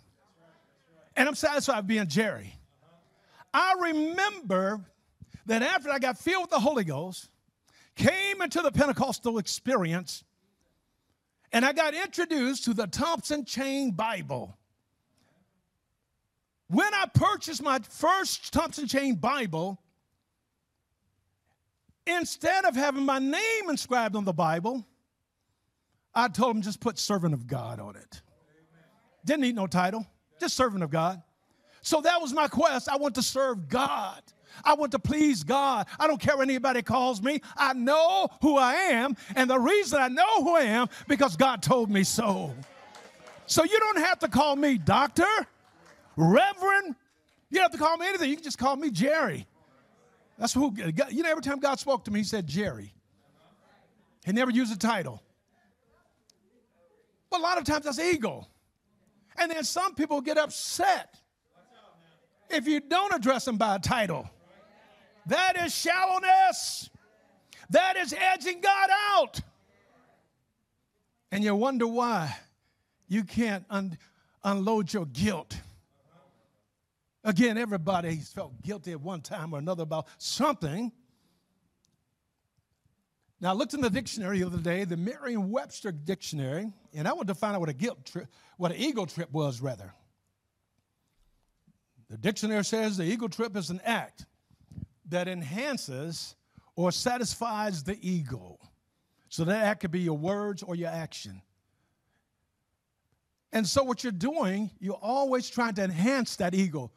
And 1.17 1.29
I'm 1.29 1.35
satisfied 1.35 1.87
being 1.87 2.07
Jerry. 2.09 2.55
I 3.53 3.75
remember 3.81 4.81
that 5.47 5.62
after 5.62 5.91
I 5.91 5.99
got 5.99 6.19
filled 6.19 6.43
with 6.43 6.50
the 6.50 6.61
Holy 6.61 6.85
Ghost, 6.85 7.29
came 7.99 8.40
into 8.40 8.62
the 8.62 8.71
Pentecostal 8.71 9.37
experience, 9.38 10.25
and 11.52 11.64
I 11.64 11.73
got 11.73 11.95
introduced 11.95 12.64
to 12.64 12.75
the 12.75 12.87
Thompson 12.87 13.45
Chain 13.45 13.90
Bible. 13.90 14.57
When 16.69 16.95
I 16.95 17.07
purchased 17.12 17.62
my 17.62 17.81
first 17.81 18.52
Thompson 18.52 18.87
Chain 18.87 19.17
Bible, 19.17 19.81
instead 22.07 22.64
of 22.64 22.76
having 22.76 23.05
my 23.05 23.19
name 23.19 23.69
inscribed 23.69 24.17
on 24.17 24.25
the 24.25 24.33
Bible, 24.33 24.87
I 26.14 26.28
told 26.28 26.57
them 26.57 26.62
just 26.62 26.81
put 26.81 26.99
servant 26.99 27.35
of 27.35 27.47
God 27.47 27.81
on 27.81 27.97
it. 27.97 28.23
Didn't 29.25 29.43
need 29.43 29.57
no 29.57 29.67
title, 29.67 30.07
just 30.40 30.57
servant 30.57 30.83
of 30.83 30.90
God. 30.90 31.23
So 31.83 32.00
that 32.02 32.21
was 32.21 32.33
my 32.33 32.49
quest. 32.49 32.88
I 32.88 32.97
want 32.97 33.14
to 33.17 33.23
serve 33.23 33.69
God. 33.69 34.23
I 34.65 34.75
want 34.75 34.93
to 34.93 34.99
please 34.99 35.45
God. 35.45 35.87
I 35.99 36.07
don't 36.07 36.21
care 36.21 36.37
what 36.37 36.49
anybody 36.49 36.83
calls 36.83 37.23
me. 37.23 37.41
I 37.57 37.73
know 37.73 38.29
who 38.43 38.57
I 38.57 38.75
am. 38.75 39.17
And 39.37 39.49
the 39.49 39.59
reason 39.59 40.00
I 40.00 40.09
know 40.09 40.43
who 40.43 40.57
I 40.57 40.62
am, 40.62 40.88
because 41.07 41.37
God 41.37 41.62
told 41.62 41.91
me 41.91 42.05
so. 42.05 42.55
So 43.47 43.65
you 43.65 43.79
don't 43.79 43.99
have 43.99 44.19
to 44.21 44.29
call 44.29 44.57
me 44.57 44.79
doctor, 44.79 45.25
reverend. 46.17 46.95
You 47.50 47.57
don't 47.57 47.62
have 47.62 47.73
to 47.73 47.79
call 47.79 47.97
me 47.97 48.07
anything. 48.07 48.29
You 48.29 48.37
can 48.37 48.45
just 48.45 48.59
call 48.59 48.77
me 48.77 48.91
Jerry. 48.91 49.47
That's 50.38 50.53
who, 50.53 50.75
you 51.11 51.23
know, 51.23 51.31
every 51.31 51.43
time 51.43 51.59
God 51.59 51.79
spoke 51.81 52.05
to 52.05 52.11
me, 52.11 52.21
he 52.21 52.25
said 52.25 52.47
Jerry. 52.47 52.93
He 54.25 54.33
never 54.33 54.50
used 54.50 54.73
a 54.75 54.79
title. 54.79 55.23
But 57.31 57.41
a 57.41 57.43
lot 57.43 57.59
of 57.59 57.65
times 57.65 57.87
that's 57.87 57.99
ego. 57.99 58.47
And 59.37 59.50
then 59.50 59.65
some 59.65 59.95
people 59.95 60.21
get 60.21 60.37
upset 60.37 61.15
if 62.50 62.67
you 62.67 62.81
don't 62.81 63.15
address 63.15 63.45
them 63.45 63.57
by 63.57 63.77
a 63.77 63.79
title. 63.79 64.29
That 65.28 65.58
is 65.62 65.75
shallowness. 65.75 66.88
That 67.70 67.97
is 67.99 68.14
edging 68.14 68.62
God 68.62 68.88
out. 69.12 69.40
And 71.30 71.44
you 71.44 71.54
wonder 71.54 71.87
why 71.87 72.35
you 73.08 73.25
can't 73.25 73.64
un- 73.68 73.99
unload 74.42 74.90
your 74.92 75.04
guilt. 75.04 75.54
Again, 77.25 77.58
everybody's 77.58 78.32
felt 78.32 78.62
guilty 78.62 78.92
at 78.92 79.02
one 79.02 79.20
time 79.20 79.52
or 79.52 79.58
another 79.58 79.82
about 79.82 80.06
something. 80.16 80.92
Now, 83.38 83.50
I 83.50 83.52
looked 83.52 83.75
in 83.75 83.82
the 83.82 83.90
dictionary 83.90 84.38
the 84.38 84.47
other 84.47 84.58
day, 84.58 84.85
the 84.85 84.97
Merriam-Webster 84.97 85.92
dictionary, 85.92 86.73
and 86.94 87.06
I 87.06 87.12
wanted 87.12 87.28
to 87.28 87.35
find 87.35 87.54
out 87.54 87.61
what 87.61 87.68
a 87.68 87.75
guilt 87.75 88.06
trip, 88.06 88.28
what 88.56 88.73
an 88.73 88.78
ego 88.78 89.04
trip 89.04 89.30
was, 89.30 89.61
rather. 89.61 89.92
The 92.08 92.16
dictionary 92.16 92.64
says 92.64 92.97
the 92.97 93.04
ego 93.04 93.28
trip 93.28 93.54
is 93.58 93.68
an 93.68 93.82
act 93.85 94.25
that 95.11 95.29
enhances 95.29 96.37
or 96.77 96.93
satisfies 96.93 97.83
the 97.83 97.99
ego. 98.00 98.59
So 99.29 99.45
that 99.45 99.81
could 99.81 99.91
be 99.91 100.00
your 100.00 100.17
words 100.17 100.62
or 100.62 100.75
your 100.75 100.91
action. 100.91 101.43
And 103.53 103.67
so, 103.67 103.83
what 103.83 104.05
you're 104.05 104.12
doing, 104.12 104.71
you're 104.79 104.99
always 105.00 105.49
trying 105.49 105.75
to 105.75 105.85
enhance 105.85 106.37
that 106.37 106.55
ego. 106.55 106.91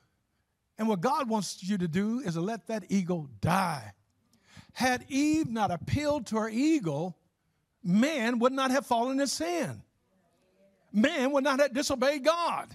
And 0.78 0.88
what 0.88 1.00
God 1.00 1.30
wants 1.30 1.64
you 1.64 1.78
to 1.78 1.88
do 1.88 2.20
is 2.20 2.34
to 2.34 2.42
let 2.42 2.68
that 2.68 2.86
ego 2.90 3.30
die. 3.40 3.94
Had 4.74 5.06
Eve 5.10 5.50
not 5.50 5.72
appealed 5.72 6.28
to 6.28 6.38
her 6.38 6.50
ego, 6.50 7.16
man 7.84 8.40
would 8.40 8.54
not 8.54 8.72
have 8.72 8.86
fallen 8.86 9.20
in 9.20 9.28
sin. 9.28 9.82
Man 10.92 11.32
would 11.32 11.44
not 11.44 11.60
have 11.60 11.74
disobeyed 11.74 12.24
God. 12.24 12.68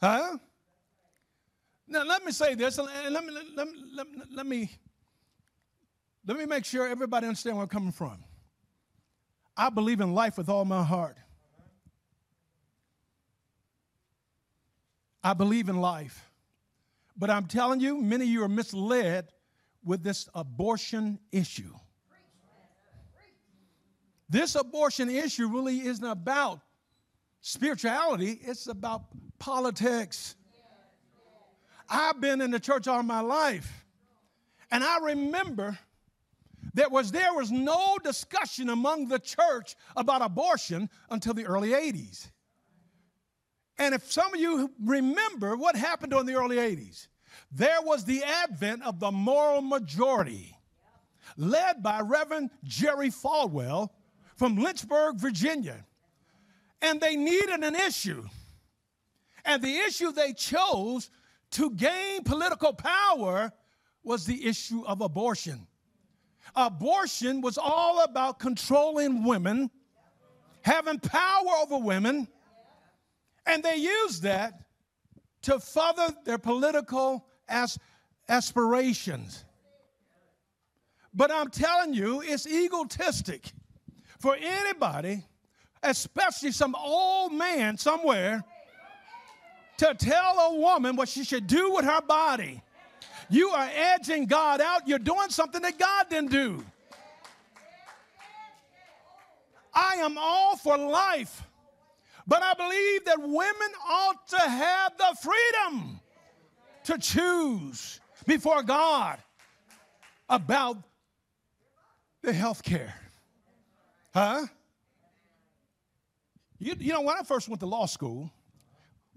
Huh? 0.00 0.38
Now, 1.88 2.04
let 2.04 2.24
me 2.24 2.32
say 2.32 2.54
this, 2.54 2.78
and 2.78 2.86
let 3.10 3.24
me, 3.24 3.32
let, 3.32 3.44
me, 3.44 3.52
let, 3.56 3.66
me, 4.06 4.22
let, 4.34 4.46
me, 4.46 4.70
let 6.26 6.36
me 6.36 6.46
make 6.46 6.64
sure 6.64 6.86
everybody 6.86 7.26
understands 7.26 7.54
where 7.54 7.62
I'm 7.62 7.68
coming 7.68 7.92
from. 7.92 8.22
I 9.56 9.70
believe 9.70 10.00
in 10.00 10.14
life 10.14 10.36
with 10.36 10.48
all 10.48 10.64
my 10.64 10.84
heart. 10.84 11.16
I 15.22 15.32
believe 15.32 15.68
in 15.68 15.80
life. 15.80 16.30
But 17.16 17.30
I'm 17.30 17.46
telling 17.46 17.80
you, 17.80 18.00
many 18.00 18.24
of 18.24 18.30
you 18.30 18.44
are 18.44 18.48
misled 18.48 19.28
with 19.82 20.02
this 20.02 20.28
abortion 20.34 21.18
issue. 21.32 21.74
This 24.28 24.54
abortion 24.54 25.08
issue 25.08 25.48
really 25.48 25.80
isn't 25.86 26.04
about 26.04 26.60
spirituality, 27.40 28.38
it's 28.42 28.66
about 28.66 29.04
politics. 29.38 30.36
I've 31.88 32.20
been 32.20 32.40
in 32.40 32.50
the 32.50 32.60
church 32.60 32.86
all 32.86 33.02
my 33.02 33.20
life. 33.20 33.84
And 34.70 34.84
I 34.84 34.98
remember 34.98 35.78
there 36.74 36.88
was 36.88 37.10
there 37.10 37.32
was 37.34 37.50
no 37.50 37.96
discussion 38.04 38.68
among 38.68 39.08
the 39.08 39.18
church 39.18 39.74
about 39.96 40.22
abortion 40.22 40.90
until 41.10 41.34
the 41.34 41.46
early 41.46 41.70
80s. 41.70 42.28
And 43.78 43.94
if 43.94 44.10
some 44.10 44.34
of 44.34 44.40
you 44.40 44.70
remember 44.84 45.56
what 45.56 45.76
happened 45.76 46.10
during 46.10 46.26
the 46.26 46.34
early 46.34 46.56
80s, 46.56 47.06
there 47.52 47.80
was 47.82 48.04
the 48.04 48.22
advent 48.24 48.82
of 48.82 49.00
the 49.00 49.10
moral 49.10 49.62
majority, 49.62 50.56
led 51.36 51.82
by 51.82 52.00
Reverend 52.00 52.50
Jerry 52.64 53.10
Falwell 53.10 53.90
from 54.36 54.56
Lynchburg, 54.56 55.16
Virginia. 55.16 55.84
And 56.82 57.00
they 57.00 57.16
needed 57.16 57.62
an 57.64 57.74
issue. 57.74 58.24
And 59.44 59.62
the 59.62 59.78
issue 59.78 60.12
they 60.12 60.32
chose 60.32 61.10
to 61.52 61.70
gain 61.70 62.24
political 62.24 62.72
power 62.72 63.52
was 64.02 64.26
the 64.26 64.46
issue 64.46 64.84
of 64.86 65.00
abortion. 65.00 65.66
Abortion 66.54 67.40
was 67.40 67.58
all 67.58 68.02
about 68.04 68.38
controlling 68.38 69.24
women, 69.24 69.70
having 70.62 70.98
power 70.98 71.50
over 71.62 71.78
women, 71.78 72.28
and 73.46 73.62
they 73.62 73.76
used 73.76 74.22
that 74.22 74.60
to 75.42 75.58
further 75.60 76.14
their 76.24 76.38
political 76.38 77.26
as- 77.48 77.78
aspirations. 78.28 79.44
But 81.14 81.30
I'm 81.30 81.50
telling 81.50 81.94
you, 81.94 82.20
it's 82.20 82.46
egotistic 82.46 83.52
for 84.20 84.36
anybody, 84.38 85.24
especially 85.82 86.52
some 86.52 86.74
old 86.74 87.32
man 87.32 87.78
somewhere, 87.78 88.44
to 89.78 89.94
tell 89.94 90.38
a 90.38 90.54
woman 90.56 90.96
what 90.96 91.08
she 91.08 91.24
should 91.24 91.46
do 91.46 91.72
with 91.72 91.84
her 91.84 92.00
body. 92.02 92.62
You 93.30 93.50
are 93.50 93.68
edging 93.74 94.26
God 94.26 94.60
out. 94.60 94.86
You're 94.86 94.98
doing 94.98 95.30
something 95.30 95.62
that 95.62 95.78
God 95.78 96.06
didn't 96.08 96.30
do. 96.30 96.64
I 99.72 99.96
am 99.96 100.16
all 100.18 100.56
for 100.56 100.76
life, 100.76 101.44
but 102.26 102.42
I 102.42 102.54
believe 102.54 103.04
that 103.04 103.20
women 103.20 103.70
ought 103.88 104.26
to 104.28 104.40
have 104.40 104.96
the 104.98 105.16
freedom 105.22 106.00
to 106.84 106.98
choose 106.98 108.00
before 108.26 108.62
God 108.62 109.18
about 110.28 110.78
the 112.22 112.32
health 112.32 112.62
care. 112.62 112.94
Huh? 114.12 114.46
You, 116.58 116.74
you 116.78 116.92
know, 116.92 117.02
when 117.02 117.16
I 117.16 117.22
first 117.22 117.48
went 117.48 117.60
to 117.60 117.66
law 117.66 117.86
school, 117.86 118.32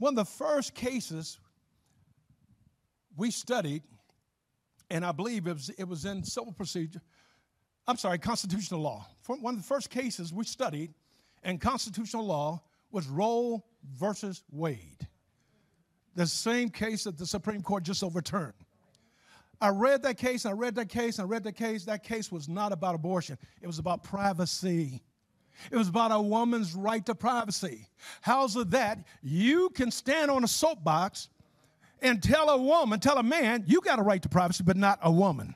one 0.02 0.14
of 0.14 0.28
the 0.28 0.34
first 0.34 0.74
cases 0.74 1.38
we 3.16 3.30
studied, 3.30 3.84
and 4.90 5.06
I 5.06 5.12
believe 5.12 5.46
it 5.46 5.54
was, 5.54 5.70
it 5.78 5.84
was 5.84 6.06
in 6.06 6.24
civil 6.24 6.52
procedure, 6.52 7.02
I'm 7.88 7.98
sorry, 7.98 8.18
constitutional 8.18 8.82
law. 8.82 9.06
One 9.28 9.54
of 9.54 9.62
the 9.62 9.68
first 9.68 9.92
cases 9.92 10.34
we 10.34 10.44
studied 10.44 10.96
in 11.44 11.60
constitutional 11.60 12.26
law 12.26 12.64
was 12.90 13.08
Roe 13.08 13.64
versus 13.96 14.44
Wade, 14.52 15.08
the 16.16 16.26
same 16.26 16.70
case 16.70 17.04
that 17.04 17.20
the 17.20 17.28
Supreme 17.28 17.62
Court 17.62 17.84
just 17.84 18.04
overturned. 18.04 18.54
I 19.62 19.70
read 19.70 20.02
that 20.02 20.18
case, 20.18 20.48
I 20.48 20.54
read 20.54 20.74
that 20.76 20.90
case, 20.90 21.20
and 21.20 21.28
I 21.28 21.30
read 21.30 21.44
that 21.44 21.56
case. 21.56 21.86
That 21.86 22.04
case 22.04 22.32
was 22.32 22.50
not 22.50 22.72
about 22.72 22.96
abortion, 22.96 23.38
it 23.62 23.68
was 23.68 23.78
about 23.78 24.02
privacy. 24.02 25.04
It 25.70 25.78
was 25.78 25.90
about 25.90 26.12
a 26.12 26.22
woman's 26.22 26.74
right 26.74 27.06
to 27.06 27.16
privacy. 27.16 27.88
How's 28.22 28.56
it 28.56 28.72
that 28.72 29.00
you 29.22 29.70
can 29.70 29.92
stand 29.92 30.32
on 30.32 30.44
a 30.44 30.48
soapbox 30.48 31.30
and 32.02 32.22
tell 32.22 32.50
a 32.50 32.58
woman, 32.58 33.00
tell 33.00 33.18
a 33.18 33.24
man, 33.24 33.64
you 33.68 33.82
got 33.82 34.00
a 34.00 34.02
right 34.02 34.22
to 34.22 34.30
privacy, 34.30 34.64
but 34.64 34.78
not 34.78 35.00
a 35.04 35.12
woman? 35.12 35.56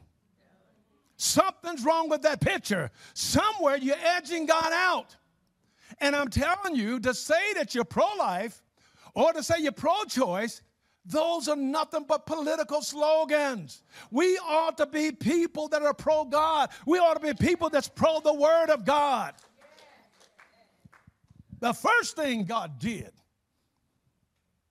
Something's 1.17 1.83
wrong 1.83 2.09
with 2.09 2.23
that 2.23 2.41
picture. 2.41 2.91
Somewhere 3.13 3.77
you're 3.77 3.95
edging 4.03 4.45
God 4.45 4.71
out. 4.71 5.15
And 6.01 6.15
I'm 6.15 6.29
telling 6.29 6.75
you, 6.75 6.99
to 6.99 7.13
say 7.13 7.53
that 7.53 7.73
you're 7.73 7.85
pro 7.85 8.07
life 8.19 8.61
or 9.13 9.31
to 9.31 9.41
say 9.41 9.55
you're 9.59 9.71
pro 9.71 10.03
choice, 10.03 10.61
those 11.05 11.47
are 11.47 11.55
nothing 11.55 12.05
but 12.07 12.25
political 12.25 12.81
slogans. 12.81 13.83
We 14.11 14.37
ought 14.39 14.77
to 14.77 14.87
be 14.87 15.11
people 15.11 15.67
that 15.69 15.83
are 15.83 15.93
pro 15.93 16.25
God. 16.25 16.69
We 16.85 16.97
ought 16.97 17.13
to 17.13 17.19
be 17.19 17.33
people 17.33 17.69
that's 17.69 17.87
pro 17.87 18.19
the 18.19 18.33
Word 18.33 18.69
of 18.69 18.85
God. 18.85 19.33
The 21.59 21.73
first 21.73 22.15
thing 22.15 22.45
God 22.45 22.79
did 22.79 23.11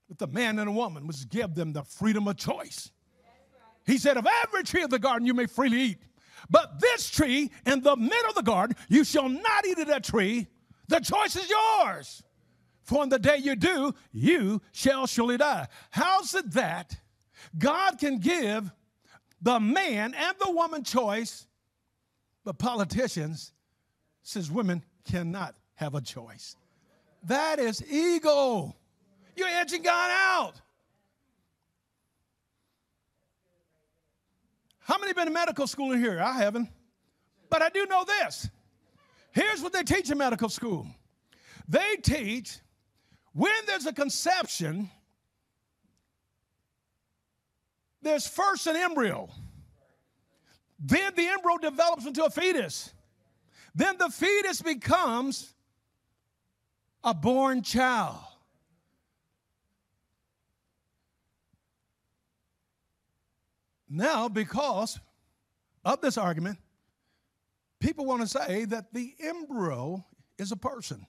with 0.09 0.18
the 0.18 0.27
man 0.27 0.59
and 0.59 0.68
the 0.68 0.73
woman 0.73 1.07
was 1.07 1.25
give 1.25 1.55
them 1.55 1.73
the 1.73 1.83
freedom 1.83 2.29
of 2.29 2.37
choice. 2.37 2.90
He 3.87 3.99
said, 3.99 4.16
Of 4.16 4.27
every 4.44 4.62
tree 4.62 4.83
of 4.83 4.90
the 4.90 4.99
garden 4.99 5.27
you 5.27 5.35
may 5.35 5.47
freely 5.47 5.81
eat, 5.81 5.99
but 6.51 6.81
this 6.81 7.11
tree 7.11 7.51
in 7.66 7.81
the 7.83 7.97
middle 7.97 8.29
of 8.29 8.35
the 8.35 8.42
garden, 8.42 8.77
you 8.88 9.05
shall 9.05 9.29
not 9.29 9.66
eat 9.66 9.79
of 9.79 9.88
that 9.88 10.05
tree. 10.05 10.47
The 10.88 11.01
choice 11.01 11.37
is 11.37 11.49
yours. 11.49 12.23
For 12.83 13.03
in 13.03 13.09
the 13.09 13.18
day 13.18 13.38
you 13.38 13.57
do, 13.57 13.94
you 14.12 14.61
shall 14.73 15.07
surely 15.07 15.38
die. 15.38 15.68
How's 15.90 16.35
it 16.35 16.51
that 16.53 16.97
God 17.59 17.99
can 17.99 18.18
give 18.18 18.70
the 19.40 19.59
man 19.59 20.14
and 20.14 20.37
the 20.44 20.53
woman 20.53 20.85
choice, 20.85 21.47
but 22.44 22.59
politicians 22.59 23.53
says 24.23 24.51
women 24.51 24.85
cannot 25.05 25.55
have 25.75 25.94
a 25.94 26.03
choice? 26.03 26.57
That 27.25 27.59
is 27.59 27.83
ego. 27.91 28.75
You're 29.37 29.49
edging 29.49 29.83
God 29.83 30.11
out. 30.11 30.61
How 34.81 34.99
many 34.99 35.15
been 35.15 35.27
to 35.27 35.33
medical 35.33 35.67
school 35.67 35.93
in 35.93 36.01
here? 36.01 36.21
I 36.21 36.33
haven't. 36.33 36.69
But 37.49 37.63
I 37.63 37.71
do 37.71 37.87
know 37.87 38.05
this. 38.05 38.51
Here's 39.33 39.63
what 39.63 39.73
they 39.73 39.83
teach 39.83 40.11
in 40.11 40.19
medical 40.19 40.49
school. 40.49 40.87
They 41.67 41.97
teach 42.03 42.59
when 43.33 43.53
there's 43.67 43.87
a 43.87 43.93
conception, 43.93 44.91
there's 48.03 48.29
first 48.29 48.67
an 48.67 48.77
embryo. 48.77 49.31
Then 50.79 51.15
the 51.17 51.27
embryo 51.27 51.57
develops 51.59 52.07
into 52.07 52.25
a 52.25 52.31
fetus. 52.31 52.93
Then 53.75 53.97
the 53.99 54.11
fetus 54.11 54.61
becomes 54.61 55.54
a 57.05 57.12
born 57.14 57.62
child. 57.62 58.17
Now, 63.88 64.29
because 64.29 64.99
of 65.85 66.01
this 66.01 66.19
argument, 66.19 66.59
people 67.79 68.07
want 68.07 68.23
to 68.23 68.27
say 68.27 68.64
that 68.64 68.93
the 68.93 69.14
embryo 69.21 70.05
is 70.38 70.51
a 70.51 70.57
person. 70.57 71.07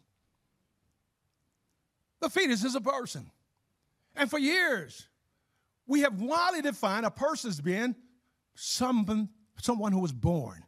The 2.19 2.29
fetus 2.29 2.63
is 2.63 2.75
a 2.75 2.81
person. 2.81 3.31
And 4.15 4.29
for 4.29 4.37
years, 4.37 5.07
we 5.87 6.01
have 6.01 6.21
widely 6.21 6.61
defined 6.61 7.05
a 7.05 7.11
person 7.11 7.49
as 7.49 7.59
being 7.61 7.95
someone, 8.53 9.29
someone 9.61 9.91
who 9.91 9.99
was 9.99 10.11
born. 10.11 10.63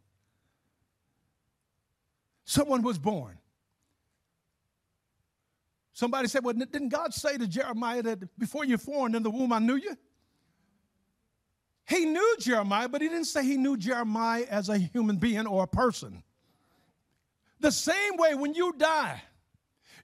Someone 2.44 2.80
who 2.80 2.88
was 2.88 2.98
born. 2.98 3.38
Somebody 5.98 6.28
said, 6.28 6.44
Well, 6.44 6.54
didn't 6.54 6.90
God 6.90 7.12
say 7.12 7.36
to 7.38 7.48
Jeremiah 7.48 8.04
that 8.04 8.38
before 8.38 8.64
you're 8.64 8.78
formed 8.78 9.16
in 9.16 9.24
the 9.24 9.30
womb, 9.30 9.52
I 9.52 9.58
knew 9.58 9.74
you? 9.74 9.96
He 11.88 12.04
knew 12.04 12.36
Jeremiah, 12.38 12.88
but 12.88 13.02
he 13.02 13.08
didn't 13.08 13.24
say 13.24 13.42
he 13.42 13.56
knew 13.56 13.76
Jeremiah 13.76 14.46
as 14.48 14.68
a 14.68 14.78
human 14.78 15.16
being 15.16 15.48
or 15.48 15.64
a 15.64 15.66
person. 15.66 16.22
The 17.58 17.72
same 17.72 18.16
way 18.16 18.36
when 18.36 18.54
you 18.54 18.74
die, 18.78 19.20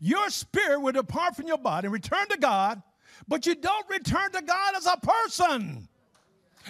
your 0.00 0.30
spirit 0.30 0.80
will 0.80 0.90
depart 0.90 1.36
from 1.36 1.46
your 1.46 1.58
body 1.58 1.86
and 1.86 1.92
return 1.92 2.26
to 2.30 2.38
God, 2.38 2.82
but 3.28 3.46
you 3.46 3.54
don't 3.54 3.88
return 3.88 4.32
to 4.32 4.42
God 4.42 4.74
as 4.74 4.86
a 4.86 4.96
person. 4.96 5.88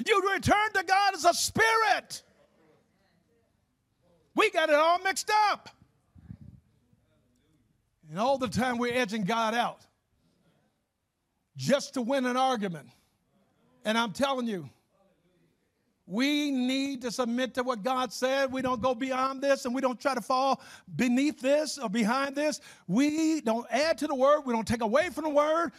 You 0.06 0.32
return 0.34 0.72
to 0.74 0.84
God 0.84 1.14
as 1.14 1.24
a 1.24 1.32
spirit. 1.32 2.22
We 4.34 4.50
got 4.50 4.68
it 4.68 4.74
all 4.74 4.98
mixed 4.98 5.32
up. 5.50 5.70
And 8.10 8.18
all 8.18 8.38
the 8.38 8.48
time 8.48 8.78
we're 8.78 8.94
edging 8.94 9.24
God 9.24 9.54
out 9.54 9.80
just 11.56 11.94
to 11.94 12.02
win 12.02 12.26
an 12.26 12.36
argument. 12.36 12.88
And 13.84 13.96
I'm 13.96 14.12
telling 14.12 14.46
you, 14.46 14.68
we 16.06 16.50
need 16.50 17.00
to 17.02 17.10
submit 17.10 17.54
to 17.54 17.62
what 17.62 17.82
God 17.82 18.12
said. 18.12 18.52
We 18.52 18.60
don't 18.60 18.82
go 18.82 18.94
beyond 18.94 19.40
this 19.40 19.64
and 19.64 19.74
we 19.74 19.80
don't 19.80 19.98
try 19.98 20.14
to 20.14 20.20
fall 20.20 20.60
beneath 20.96 21.40
this 21.40 21.78
or 21.78 21.88
behind 21.88 22.36
this. 22.36 22.60
We 22.86 23.40
don't 23.40 23.66
add 23.70 23.96
to 23.98 24.06
the 24.06 24.14
word. 24.14 24.42
We 24.44 24.52
don't 24.52 24.68
take 24.68 24.82
away 24.82 25.08
from 25.08 25.24
the 25.24 25.30
word. 25.30 25.72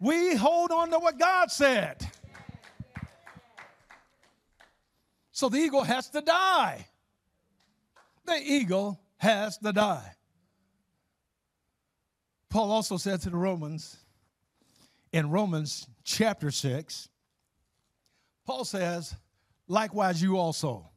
We 0.00 0.34
hold 0.36 0.70
on 0.70 0.90
to 0.90 0.98
what 0.98 1.18
God 1.18 1.50
said. 1.50 2.06
So 5.32 5.48
the 5.48 5.58
eagle 5.58 5.84
has 5.84 6.08
to 6.10 6.20
die. 6.22 6.86
The 8.24 8.40
eagle 8.42 8.98
has 9.18 9.58
to 9.58 9.72
die. 9.72 10.14
Paul 12.50 12.70
also 12.70 12.96
said 12.96 13.20
to 13.22 13.30
the 13.30 13.36
Romans 13.36 13.96
in 15.12 15.30
Romans 15.30 15.86
chapter 16.04 16.50
6, 16.50 17.08
Paul 18.46 18.64
says, 18.64 19.14
likewise 19.66 20.22
you 20.22 20.38
also. 20.38 20.88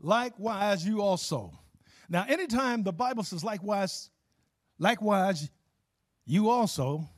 Likewise 0.00 0.86
you 0.86 1.00
also. 1.02 1.58
Now, 2.08 2.24
anytime 2.28 2.82
the 2.82 2.92
Bible 2.92 3.24
says 3.24 3.42
likewise, 3.42 4.10
likewise 4.78 5.50
you 6.26 6.50
also, 6.50 7.08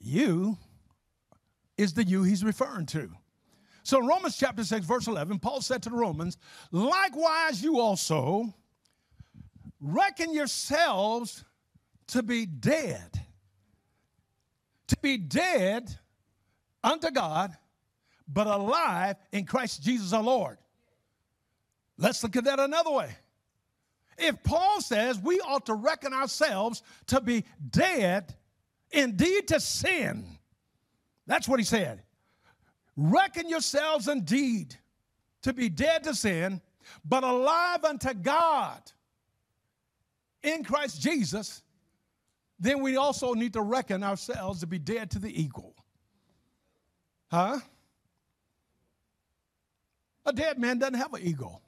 You 0.00 0.56
is 1.76 1.92
the 1.92 2.04
you 2.04 2.22
he's 2.22 2.42
referring 2.44 2.86
to. 2.86 3.10
So 3.82 4.00
in 4.00 4.06
Romans 4.06 4.36
chapter 4.36 4.64
6, 4.64 4.86
verse 4.86 5.06
11, 5.06 5.38
Paul 5.38 5.60
said 5.60 5.82
to 5.82 5.90
the 5.90 5.96
Romans, 5.96 6.36
Likewise, 6.70 7.62
you 7.62 7.80
also 7.80 8.52
reckon 9.80 10.32
yourselves 10.32 11.44
to 12.08 12.22
be 12.22 12.46
dead. 12.46 13.20
To 14.88 14.96
be 15.00 15.16
dead 15.16 15.96
unto 16.82 17.10
God, 17.10 17.56
but 18.26 18.46
alive 18.46 19.16
in 19.32 19.44
Christ 19.44 19.82
Jesus 19.82 20.12
our 20.12 20.22
Lord. 20.22 20.58
Let's 21.96 22.22
look 22.22 22.36
at 22.36 22.44
that 22.44 22.58
another 22.58 22.90
way. 22.90 23.10
If 24.18 24.42
Paul 24.42 24.80
says 24.80 25.18
we 25.18 25.40
ought 25.40 25.66
to 25.66 25.74
reckon 25.74 26.12
ourselves 26.12 26.82
to 27.06 27.20
be 27.20 27.44
dead 27.70 28.34
indeed 28.90 29.48
to 29.48 29.60
sin, 29.60 30.24
that's 31.26 31.48
what 31.48 31.60
he 31.60 31.64
said. 31.64 32.02
Reckon 32.96 33.48
yourselves 33.48 34.08
indeed 34.08 34.76
to 35.42 35.52
be 35.52 35.68
dead 35.68 36.04
to 36.04 36.14
sin, 36.14 36.60
but 37.04 37.22
alive 37.22 37.84
unto 37.84 38.12
God 38.12 38.80
in 40.42 40.64
Christ 40.64 41.00
Jesus, 41.00 41.62
then 42.58 42.82
we 42.82 42.96
also 42.96 43.34
need 43.34 43.54
to 43.54 43.62
reckon 43.62 44.02
ourselves 44.02 44.60
to 44.60 44.66
be 44.66 44.78
dead 44.78 45.10
to 45.12 45.18
the 45.18 45.42
ego. 45.42 45.74
Huh? 47.30 47.58
A 50.26 50.32
dead 50.32 50.58
man 50.58 50.78
doesn't 50.78 50.94
have 50.94 51.14
an 51.14 51.22
ego. 51.22 51.60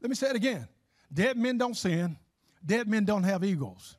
Let 0.00 0.08
me 0.08 0.14
say 0.14 0.30
it 0.30 0.36
again. 0.36 0.68
Dead 1.12 1.36
men 1.36 1.58
don't 1.58 1.76
sin. 1.76 2.16
Dead 2.64 2.88
men 2.88 3.04
don't 3.04 3.24
have 3.24 3.44
egos. 3.44 3.96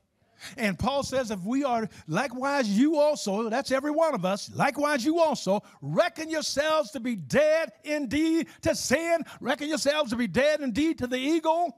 And 0.56 0.78
Paul 0.78 1.02
says, 1.02 1.30
if 1.30 1.40
we 1.44 1.64
are 1.64 1.88
likewise, 2.06 2.68
you 2.68 2.96
also, 2.98 3.48
that's 3.48 3.72
every 3.72 3.90
one 3.90 4.14
of 4.14 4.24
us, 4.24 4.50
likewise, 4.54 5.04
you 5.04 5.18
also, 5.18 5.62
reckon 5.80 6.28
yourselves 6.28 6.90
to 6.90 7.00
be 7.00 7.16
dead 7.16 7.72
indeed 7.84 8.48
to 8.62 8.74
sin, 8.74 9.24
reckon 9.40 9.68
yourselves 9.68 10.10
to 10.10 10.16
be 10.16 10.26
dead 10.26 10.60
indeed 10.60 10.98
to 10.98 11.06
the 11.06 11.16
ego, 11.16 11.74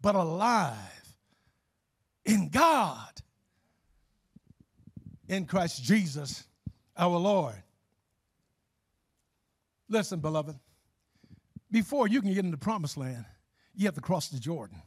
but 0.00 0.14
alive 0.14 0.93
in 2.24 2.48
God, 2.48 3.10
in 5.28 5.46
Christ 5.46 5.82
Jesus 5.82 6.44
our 6.96 7.16
Lord. 7.16 7.62
Listen, 9.88 10.20
beloved, 10.20 10.56
before 11.70 12.08
you 12.08 12.20
can 12.20 12.30
get 12.30 12.44
into 12.44 12.52
the 12.52 12.56
promised 12.56 12.96
land, 12.96 13.24
you 13.74 13.86
have 13.86 13.94
to 13.94 14.00
cross 14.00 14.28
the 14.28 14.38
Jordan. 14.38 14.80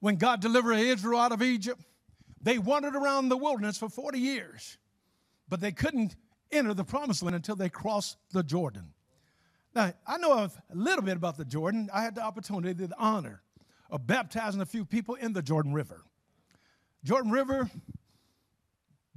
When 0.00 0.16
God 0.16 0.40
delivered 0.40 0.74
Israel 0.74 1.20
out 1.20 1.32
of 1.32 1.42
Egypt, 1.42 1.80
they 2.40 2.58
wandered 2.58 2.96
around 2.96 3.28
the 3.28 3.36
wilderness 3.36 3.76
for 3.76 3.88
40 3.88 4.18
years, 4.18 4.78
but 5.48 5.60
they 5.60 5.72
couldn't 5.72 6.16
enter 6.50 6.72
the 6.72 6.84
promised 6.84 7.22
land 7.22 7.36
until 7.36 7.56
they 7.56 7.68
crossed 7.68 8.16
the 8.32 8.42
Jordan. 8.42 8.92
Now, 9.74 9.92
I 10.06 10.16
know 10.18 10.32
a 10.32 10.50
little 10.72 11.04
bit 11.04 11.16
about 11.16 11.36
the 11.36 11.44
Jordan. 11.44 11.90
I 11.92 12.02
had 12.02 12.14
the 12.14 12.22
opportunity, 12.22 12.72
the 12.72 12.94
honor 12.98 13.42
of 13.90 14.06
baptizing 14.06 14.60
a 14.60 14.66
few 14.66 14.84
people 14.84 15.16
in 15.16 15.32
the 15.32 15.42
Jordan 15.42 15.72
River. 15.72 16.02
Jordan 17.04 17.30
River 17.30 17.70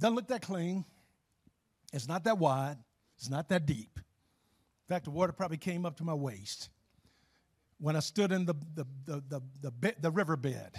doesn't 0.00 0.14
look 0.14 0.28
that 0.28 0.42
clean. 0.42 0.84
It's 1.92 2.08
not 2.08 2.24
that 2.24 2.38
wide. 2.38 2.76
It's 3.16 3.30
not 3.30 3.48
that 3.50 3.66
deep. 3.66 3.90
In 3.96 4.88
fact, 4.88 5.04
the 5.04 5.10
water 5.10 5.32
probably 5.32 5.56
came 5.56 5.86
up 5.86 5.96
to 5.98 6.04
my 6.04 6.14
waist 6.14 6.68
when 7.78 7.96
I 7.96 8.00
stood 8.00 8.32
in 8.32 8.44
the, 8.44 8.54
the, 8.74 8.86
the, 9.04 9.42
the, 9.60 9.94
the, 10.00 10.10
riverbed. 10.10 10.72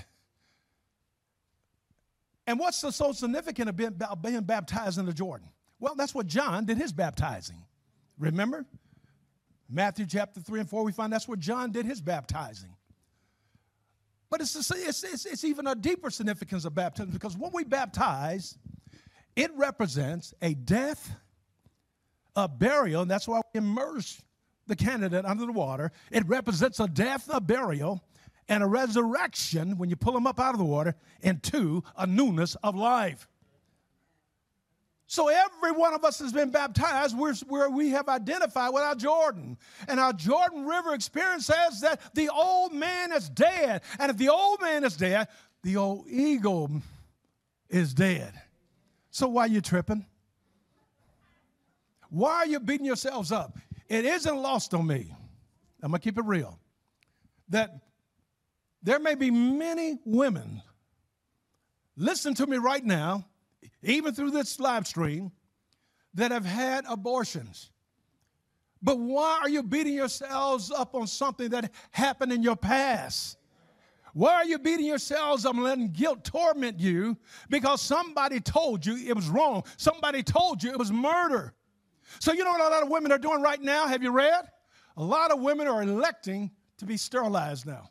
And 2.47 2.59
what's 2.59 2.81
the 2.81 2.91
so 2.91 3.11
significant 3.11 3.69
about 3.69 4.21
being 4.21 4.41
baptized 4.41 4.97
in 4.97 5.05
the 5.05 5.13
Jordan? 5.13 5.49
Well, 5.79 5.95
that's 5.95 6.13
what 6.13 6.27
John 6.27 6.65
did 6.65 6.77
his 6.77 6.93
baptizing. 6.93 7.63
Remember? 8.17 8.65
Matthew 9.69 10.05
chapter 10.05 10.39
3 10.39 10.61
and 10.61 10.69
4, 10.69 10.83
we 10.83 10.91
find 10.91 11.11
that's 11.11 11.27
what 11.27 11.39
John 11.39 11.71
did 11.71 11.85
his 11.85 12.01
baptizing. 12.01 12.75
But 14.35 14.41
it's, 14.41 14.53
it's, 14.53 15.01
it's, 15.05 15.25
it's 15.25 15.43
even 15.45 15.65
a 15.65 15.75
deeper 15.75 16.09
significance 16.09 16.65
of 16.65 16.75
baptism 16.75 17.11
because 17.11 17.37
when 17.37 17.51
we 17.53 17.63
baptize, 17.63 18.57
it 19.33 19.49
represents 19.55 20.33
a 20.41 20.53
death, 20.53 21.15
a 22.35 22.49
burial, 22.49 23.03
and 23.03 23.09
that's 23.09 23.29
why 23.29 23.37
we 23.53 23.59
immerse 23.59 24.21
the 24.67 24.75
candidate 24.75 25.23
under 25.23 25.45
the 25.45 25.53
water. 25.53 25.93
It 26.11 26.27
represents 26.27 26.81
a 26.81 26.87
death, 26.89 27.29
a 27.31 27.39
burial, 27.39 28.03
and 28.49 28.61
a 28.61 28.67
resurrection 28.67 29.77
when 29.77 29.89
you 29.89 29.95
pull 29.95 30.11
them 30.11 30.27
up 30.27 30.37
out 30.37 30.53
of 30.53 30.59
the 30.59 30.65
water 30.65 30.95
into 31.21 31.81
a 31.97 32.05
newness 32.05 32.55
of 32.55 32.75
life. 32.75 33.29
So 35.07 35.27
every 35.27 35.71
one 35.71 35.93
of 35.93 36.03
us 36.03 36.19
has 36.19 36.33
been 36.33 36.49
baptized 36.49 37.15
where, 37.17 37.69
we 37.69 37.89
have 37.91 38.09
identified 38.09 38.73
with 38.73 38.83
our 38.83 38.95
Jordan. 38.95 39.57
And 39.87 39.99
our 39.99 40.13
Jordan 40.13 40.65
River 40.65 40.93
experience 40.93 41.45
says 41.45 41.81
that 41.81 42.01
the 42.15 42.29
old 42.29 42.73
man 42.73 43.11
is 43.11 43.29
dead. 43.29 43.81
And 43.99 44.09
if 44.09 44.17
the 44.17 44.29
old 44.29 44.61
man 44.61 44.83
is 44.83 44.97
dead, 44.97 45.27
the 45.61 45.77
old 45.77 46.07
ego 46.09 46.69
is 47.69 47.93
dead. 47.93 48.33
So 49.11 49.27
why 49.27 49.43
are 49.43 49.47
you 49.47 49.61
tripping? 49.61 50.05
Why 52.09 52.33
are 52.33 52.47
you 52.47 52.59
beating 52.59 52.85
yourselves 52.85 53.31
up? 53.31 53.57
It 53.87 54.05
isn't 54.05 54.35
lost 54.35 54.73
on 54.73 54.87
me. 54.87 55.13
I'm 55.83 55.91
going 55.91 56.01
to 56.01 56.03
keep 56.03 56.17
it 56.17 56.25
real. 56.25 56.59
That 57.49 57.79
there 58.81 58.99
may 58.99 59.15
be 59.15 59.29
many 59.29 59.99
women, 60.03 60.63
listen 61.95 62.33
to 62.35 62.47
me 62.47 62.57
right 62.57 62.83
now, 62.83 63.25
even 63.85 64.13
through 64.13 64.31
this 64.31 64.59
live 64.59 64.87
stream, 64.87 65.31
that 66.15 66.31
have 66.31 66.45
had 66.45 66.85
abortions. 66.87 67.71
But 68.81 68.99
why 68.99 69.39
are 69.41 69.49
you 69.49 69.63
beating 69.63 69.93
yourselves 69.93 70.71
up 70.71 70.95
on 70.95 71.07
something 71.07 71.49
that 71.49 71.71
happened 71.91 72.31
in 72.31 72.43
your 72.43 72.55
past? 72.55 73.37
Why 74.13 74.33
are 74.33 74.45
you 74.45 74.59
beating 74.59 74.85
yourselves 74.85 75.45
up 75.45 75.55
and 75.55 75.63
letting 75.63 75.91
guilt 75.91 76.23
torment 76.23 76.79
you 76.79 77.17
because 77.49 77.81
somebody 77.81 78.39
told 78.39 78.85
you 78.85 78.95
it 78.95 79.13
was 79.13 79.27
wrong? 79.27 79.63
Somebody 79.75 80.23
told 80.23 80.63
you 80.63 80.71
it 80.71 80.79
was 80.79 80.91
murder. 80.91 81.53
So, 82.19 82.31
you 82.31 82.45
know 82.45 82.51
what 82.51 82.61
a 82.61 82.69
lot 82.69 82.83
of 82.83 82.89
women 82.89 83.11
are 83.11 83.17
doing 83.17 83.41
right 83.41 83.61
now? 83.61 83.87
Have 83.87 84.01
you 84.01 84.11
read? 84.11 84.45
A 84.95 85.03
lot 85.03 85.31
of 85.31 85.41
women 85.41 85.67
are 85.67 85.83
electing 85.83 86.51
to 86.77 86.85
be 86.85 86.95
sterilized 86.95 87.65
now 87.65 87.89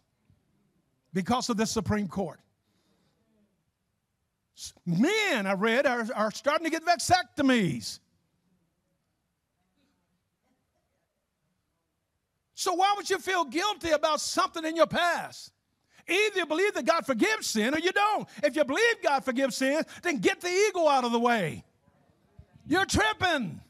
because 1.12 1.50
of 1.50 1.58
the 1.58 1.66
Supreme 1.66 2.08
Court. 2.08 2.40
Men, 4.86 5.46
I 5.46 5.54
read, 5.54 5.86
are, 5.86 6.06
are 6.14 6.30
starting 6.30 6.64
to 6.64 6.70
get 6.70 6.84
vasectomies. 6.84 7.98
So, 12.54 12.74
why 12.74 12.94
would 12.96 13.10
you 13.10 13.18
feel 13.18 13.44
guilty 13.44 13.90
about 13.90 14.20
something 14.20 14.64
in 14.64 14.76
your 14.76 14.86
past? 14.86 15.52
Either 16.08 16.38
you 16.38 16.46
believe 16.46 16.74
that 16.74 16.84
God 16.84 17.04
forgives 17.06 17.46
sin 17.46 17.74
or 17.74 17.78
you 17.78 17.90
don't. 17.90 18.28
If 18.42 18.54
you 18.56 18.64
believe 18.64 19.02
God 19.02 19.24
forgives 19.24 19.56
sin, 19.56 19.82
then 20.02 20.18
get 20.18 20.40
the 20.40 20.48
ego 20.48 20.86
out 20.86 21.04
of 21.04 21.12
the 21.12 21.18
way. 21.18 21.64
You're 22.66 22.84
tripping 22.84 23.60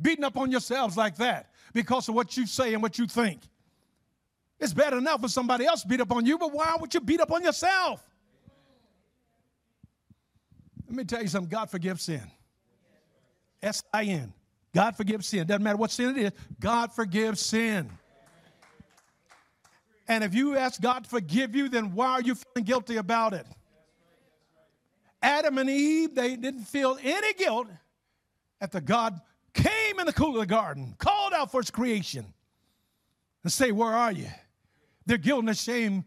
beating 0.00 0.24
up 0.24 0.36
on 0.36 0.50
yourselves 0.50 0.96
like 0.96 1.16
that 1.16 1.50
because 1.72 2.08
of 2.08 2.14
what 2.14 2.36
you 2.36 2.46
say 2.46 2.72
and 2.74 2.82
what 2.82 2.98
you 2.98 3.06
think. 3.06 3.40
It's 4.58 4.72
bad 4.72 4.92
enough 4.94 5.20
for 5.20 5.28
somebody 5.28 5.66
else 5.66 5.84
beat 5.84 6.00
up 6.00 6.12
on 6.12 6.24
you, 6.24 6.38
but 6.38 6.52
why 6.52 6.76
would 6.80 6.92
you 6.92 7.00
beat 7.00 7.20
up 7.20 7.32
on 7.32 7.42
yourself? 7.42 8.06
Let 10.92 10.98
me 10.98 11.04
tell 11.04 11.22
you 11.22 11.28
something 11.28 11.48
God 11.48 11.70
forgives 11.70 12.02
sin. 12.02 12.20
S 13.62 13.82
I 13.94 14.04
N. 14.04 14.34
God 14.74 14.94
forgives 14.94 15.26
sin. 15.26 15.46
Doesn't 15.46 15.62
matter 15.62 15.78
what 15.78 15.90
sin 15.90 16.18
it 16.18 16.22
is, 16.22 16.32
God 16.60 16.92
forgives 16.92 17.40
sin. 17.40 17.88
And 20.06 20.22
if 20.22 20.34
you 20.34 20.54
ask 20.54 20.82
God 20.82 21.04
to 21.04 21.08
forgive 21.08 21.56
you, 21.56 21.70
then 21.70 21.94
why 21.94 22.10
are 22.10 22.20
you 22.20 22.34
feeling 22.34 22.66
guilty 22.66 22.98
about 22.98 23.32
it? 23.32 23.46
Adam 25.22 25.56
and 25.56 25.70
Eve, 25.70 26.14
they 26.14 26.36
didn't 26.36 26.64
feel 26.64 26.98
any 27.02 27.32
guilt 27.34 27.68
after 28.60 28.78
God 28.78 29.18
came 29.54 29.98
in 29.98 30.04
the 30.04 30.12
cool 30.12 30.34
of 30.34 30.40
the 30.40 30.46
garden, 30.46 30.94
called 30.98 31.32
out 31.32 31.50
for 31.50 31.62
his 31.62 31.70
creation, 31.70 32.26
and 33.42 33.50
say, 33.50 33.72
Where 33.72 33.94
are 33.94 34.12
you? 34.12 34.28
Their 35.06 35.16
guilt 35.16 35.46
and 35.46 35.56
shame 35.56 36.04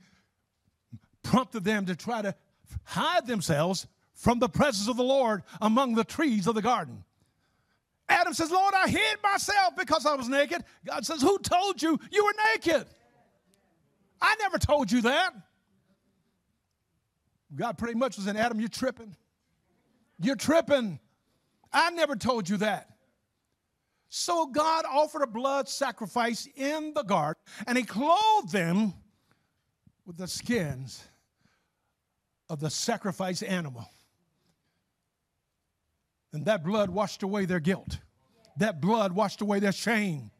prompted 1.24 1.63
them 1.63 1.88
to 1.88 1.95
try 1.95 2.21
to 2.21 2.36
hide 2.84 3.26
themselves 3.26 3.88
from 4.15 4.39
the 4.39 4.49
presence 4.49 4.89
of 4.89 4.97
the 4.97 5.04
Lord 5.04 5.43
among 5.62 5.95
the 5.95 6.04
trees 6.04 6.47
of 6.47 6.56
the 6.56 6.62
garden. 6.62 7.04
Adam 8.08 8.34
says, 8.34 8.51
Lord, 8.51 8.73
I 8.73 8.88
hid 8.88 9.17
myself 9.23 9.75
because 9.78 10.06
I 10.06 10.15
was 10.15 10.30
naked. 10.30 10.63
God 10.86 11.06
says, 11.06 11.21
Who 11.21 11.38
told 11.39 11.82
you 11.82 11.99
you 12.12 12.25
were 12.25 12.34
naked? 12.54 12.86
I 14.21 14.36
never 14.39 14.58
told 14.58 14.91
you 14.91 15.01
that. 15.01 15.34
God 17.56 17.78
pretty 17.78 17.95
much 17.95 18.17
was 18.17 18.28
in 18.28 18.38
Adam, 18.38 18.60
you're 18.60 18.69
tripping. 18.69 19.15
You're 20.19 20.36
tripping. 20.36 20.99
I 21.71 21.89
never 21.91 22.15
told 22.15 22.47
you 22.47 22.58
that. 22.58 22.89
So 24.10 24.47
God 24.47 24.86
offered 24.89 25.23
a 25.23 25.28
blood 25.28 25.67
sacrifice 25.67 26.47
in 26.56 26.93
the 26.93 27.04
garden, 27.04 27.41
and 27.67 27.78
He 27.78 27.84
clothed 27.84 28.51
them 28.51 28.93
with 30.06 30.17
the 30.17 30.28
skins 30.28 31.04
of 32.49 32.60
the 32.60 32.69
sacrifice 32.69 33.41
animal. 33.41 33.89
And 36.36 36.45
that 36.45 36.63
blood 36.63 36.89
washed 36.89 37.24
away 37.24 37.45
their 37.45 37.62
guilt. 37.62 38.00
That 38.58 38.82
blood 38.82 39.13
washed 39.13 39.41
away 39.41 39.60
their 39.60 39.71
shame. 39.71 40.32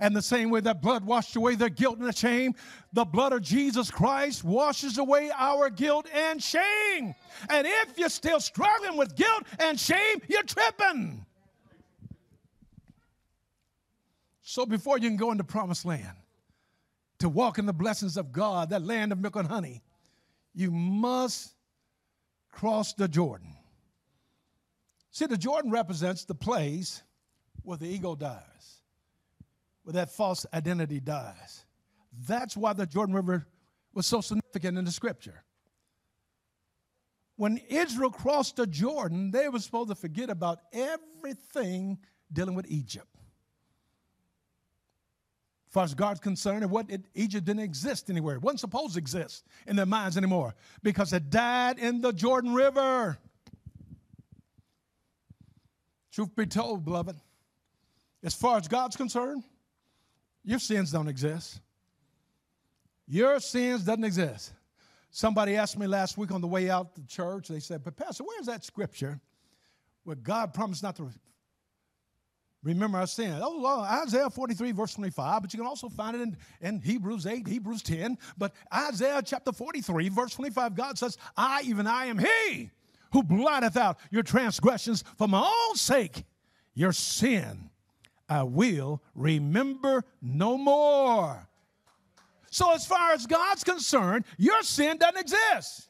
And 0.00 0.16
the 0.16 0.22
same 0.22 0.50
way 0.50 0.60
that 0.60 0.82
blood 0.82 1.04
washed 1.04 1.36
away 1.36 1.54
their 1.54 1.68
guilt 1.68 1.98
and 1.98 2.08
the 2.08 2.12
shame, 2.12 2.54
the 2.92 3.04
blood 3.04 3.32
of 3.32 3.42
Jesus 3.42 3.90
Christ 3.90 4.42
washes 4.42 4.98
away 4.98 5.30
our 5.36 5.70
guilt 5.70 6.08
and 6.12 6.42
shame. 6.42 7.14
And 7.48 7.66
if 7.66 7.98
you're 7.98 8.08
still 8.08 8.40
struggling 8.40 8.96
with 8.96 9.14
guilt 9.14 9.44
and 9.60 9.78
shame, 9.78 10.20
you're 10.28 10.42
tripping. 10.42 11.24
So 14.42 14.66
before 14.66 14.98
you 14.98 15.08
can 15.08 15.16
go 15.16 15.30
into 15.30 15.44
promised 15.44 15.84
land, 15.84 16.16
to 17.18 17.28
walk 17.28 17.58
in 17.58 17.66
the 17.66 17.72
blessings 17.72 18.16
of 18.16 18.32
God, 18.32 18.70
that 18.70 18.82
land 18.82 19.12
of 19.12 19.20
milk 19.20 19.36
and 19.36 19.46
honey, 19.48 19.82
you 20.54 20.70
must 20.70 21.54
cross 22.50 22.94
the 22.94 23.08
Jordan. 23.08 23.53
See, 25.14 25.26
the 25.26 25.38
Jordan 25.38 25.70
represents 25.70 26.24
the 26.24 26.34
place 26.34 27.00
where 27.62 27.78
the 27.78 27.86
ego 27.86 28.16
dies, 28.16 28.82
where 29.84 29.92
that 29.92 30.10
false 30.10 30.44
identity 30.52 30.98
dies. 30.98 31.64
That's 32.26 32.56
why 32.56 32.72
the 32.72 32.84
Jordan 32.84 33.14
River 33.14 33.46
was 33.92 34.06
so 34.06 34.20
significant 34.20 34.76
in 34.76 34.84
the 34.84 34.90
scripture. 34.90 35.44
When 37.36 37.58
Israel 37.68 38.10
crossed 38.10 38.56
the 38.56 38.66
Jordan, 38.66 39.30
they 39.30 39.48
were 39.48 39.60
supposed 39.60 39.90
to 39.90 39.94
forget 39.94 40.30
about 40.30 40.58
everything 40.72 41.98
dealing 42.32 42.56
with 42.56 42.66
Egypt 42.68 43.06
As 45.68 45.72
far 45.72 45.84
as 45.84 45.94
God's 45.94 46.18
concerned, 46.18 46.68
what 46.68 46.90
it, 46.90 47.06
Egypt 47.14 47.46
didn't 47.46 47.62
exist 47.62 48.10
anywhere. 48.10 48.34
It 48.34 48.42
wasn't 48.42 48.60
supposed 48.60 48.94
to 48.94 48.98
exist 48.98 49.44
in 49.68 49.76
their 49.76 49.86
minds 49.86 50.16
anymore 50.16 50.56
because 50.82 51.12
it 51.12 51.30
died 51.30 51.78
in 51.78 52.00
the 52.00 52.12
Jordan 52.12 52.52
River. 52.52 53.16
Truth 56.14 56.36
be 56.36 56.46
told, 56.46 56.84
beloved, 56.84 57.16
as 58.22 58.34
far 58.34 58.56
as 58.56 58.68
God's 58.68 58.94
concerned, 58.94 59.42
your 60.44 60.60
sins 60.60 60.92
don't 60.92 61.08
exist. 61.08 61.60
Your 63.08 63.40
sins 63.40 63.82
doesn't 63.82 64.04
exist. 64.04 64.52
Somebody 65.10 65.56
asked 65.56 65.76
me 65.76 65.88
last 65.88 66.16
week 66.16 66.30
on 66.30 66.40
the 66.40 66.46
way 66.46 66.70
out 66.70 66.94
to 66.94 67.06
church, 67.06 67.48
they 67.48 67.58
said, 67.58 67.82
But 67.82 67.96
Pastor, 67.96 68.22
where's 68.22 68.46
that 68.46 68.64
scripture 68.64 69.20
where 70.04 70.14
God 70.14 70.54
promised 70.54 70.84
not 70.84 70.94
to 70.96 71.10
remember 72.62 72.98
our 72.98 73.06
sin. 73.08 73.36
Oh, 73.42 73.80
Isaiah 73.80 74.30
43, 74.30 74.70
verse 74.70 74.94
25, 74.94 75.42
but 75.42 75.52
you 75.52 75.58
can 75.58 75.66
also 75.66 75.88
find 75.88 76.16
it 76.16 76.22
in, 76.22 76.36
in 76.60 76.80
Hebrews 76.80 77.26
8, 77.26 77.46
Hebrews 77.46 77.82
10. 77.82 78.18
But 78.38 78.52
Isaiah 78.72 79.20
chapter 79.24 79.52
43, 79.52 80.10
verse 80.10 80.34
25, 80.34 80.74
God 80.76 80.96
says, 80.96 81.18
I, 81.36 81.62
even 81.64 81.86
I 81.88 82.06
am 82.06 82.18
He 82.18 82.70
who 83.14 83.22
blotteth 83.22 83.76
out 83.76 83.98
your 84.10 84.24
transgressions 84.24 85.04
for 85.16 85.28
my 85.28 85.40
own 85.40 85.76
sake. 85.76 86.24
Your 86.74 86.92
sin 86.92 87.70
I 88.28 88.42
will 88.42 89.02
remember 89.14 90.04
no 90.20 90.58
more. 90.58 91.48
So, 92.50 92.72
as 92.72 92.86
far 92.86 93.12
as 93.12 93.26
God's 93.26 93.62
concerned, 93.62 94.24
your 94.36 94.62
sin 94.62 94.96
doesn't 94.98 95.20
exist. 95.20 95.88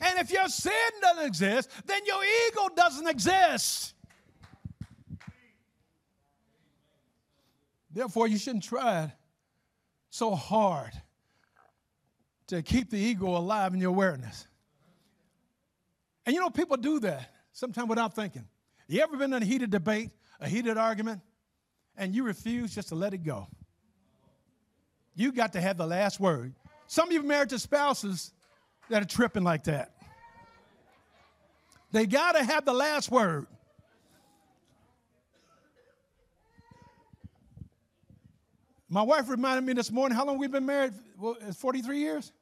And 0.00 0.18
if 0.18 0.30
your 0.30 0.48
sin 0.48 0.72
doesn't 1.00 1.26
exist, 1.26 1.70
then 1.84 2.00
your 2.06 2.22
ego 2.48 2.68
doesn't 2.74 3.06
exist. 3.06 3.94
Therefore, 7.90 8.26
you 8.26 8.38
shouldn't 8.38 8.64
try 8.64 9.12
so 10.10 10.34
hard 10.34 10.92
to 12.46 12.62
keep 12.62 12.90
the 12.90 12.98
ego 12.98 13.36
alive 13.36 13.74
in 13.74 13.80
your 13.80 13.90
awareness. 13.90 14.46
And 16.26 16.34
you 16.34 16.40
know, 16.40 16.50
people 16.50 16.76
do 16.76 17.00
that 17.00 17.30
sometimes 17.52 17.88
without 17.88 18.14
thinking. 18.14 18.46
You 18.88 19.02
ever 19.02 19.16
been 19.16 19.32
in 19.32 19.42
a 19.42 19.46
heated 19.46 19.70
debate, 19.70 20.10
a 20.40 20.48
heated 20.48 20.76
argument, 20.76 21.20
and 21.96 22.14
you 22.14 22.24
refuse 22.24 22.74
just 22.74 22.88
to 22.88 22.94
let 22.94 23.14
it 23.14 23.24
go? 23.24 23.46
You 25.14 25.32
got 25.32 25.52
to 25.52 25.60
have 25.60 25.76
the 25.76 25.86
last 25.86 26.18
word. 26.18 26.54
Some 26.86 27.08
of 27.08 27.12
you 27.12 27.22
married 27.22 27.50
to 27.50 27.58
spouses 27.58 28.32
that 28.90 29.02
are 29.02 29.06
tripping 29.06 29.44
like 29.44 29.64
that. 29.64 29.92
They 31.92 32.06
got 32.06 32.32
to 32.32 32.42
have 32.42 32.64
the 32.64 32.72
last 32.72 33.10
word. 33.10 33.46
My 38.88 39.02
wife 39.02 39.28
reminded 39.28 39.64
me 39.64 39.72
this 39.72 39.90
morning 39.90 40.16
how 40.16 40.24
long 40.24 40.38
we've 40.38 40.50
been 40.50 40.66
married? 40.66 40.92
Well, 41.18 41.36
43 41.56 41.98
years? 41.98 42.32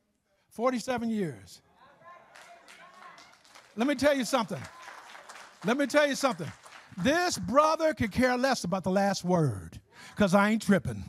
47 0.51 1.09
years. 1.09 1.63
Let 3.77 3.87
me 3.87 3.95
tell 3.95 4.15
you 4.15 4.25
something. 4.25 4.61
Let 5.65 5.79
me 5.79 5.87
tell 5.87 6.07
you 6.07 6.15
something. 6.15 6.51
This 6.99 7.39
brother 7.39 7.95
could 7.95 8.13
care 8.13 8.37
less 8.37 8.65
about 8.65 8.85
the 8.85 8.91
last 8.91 9.25
word 9.25 9.81
because 10.15 10.35
I 10.35 10.51
ain't 10.51 10.63
tripping. 10.63 11.05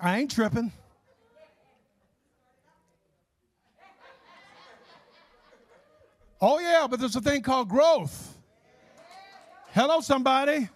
I 0.00 0.18
ain't 0.18 0.30
tripping. 0.30 0.72
Oh, 6.40 6.58
yeah, 6.58 6.86
but 6.88 7.00
there's 7.00 7.16
a 7.16 7.20
thing 7.20 7.42
called 7.42 7.68
growth. 7.68 8.36
Hello, 9.72 10.00
somebody. 10.00 10.68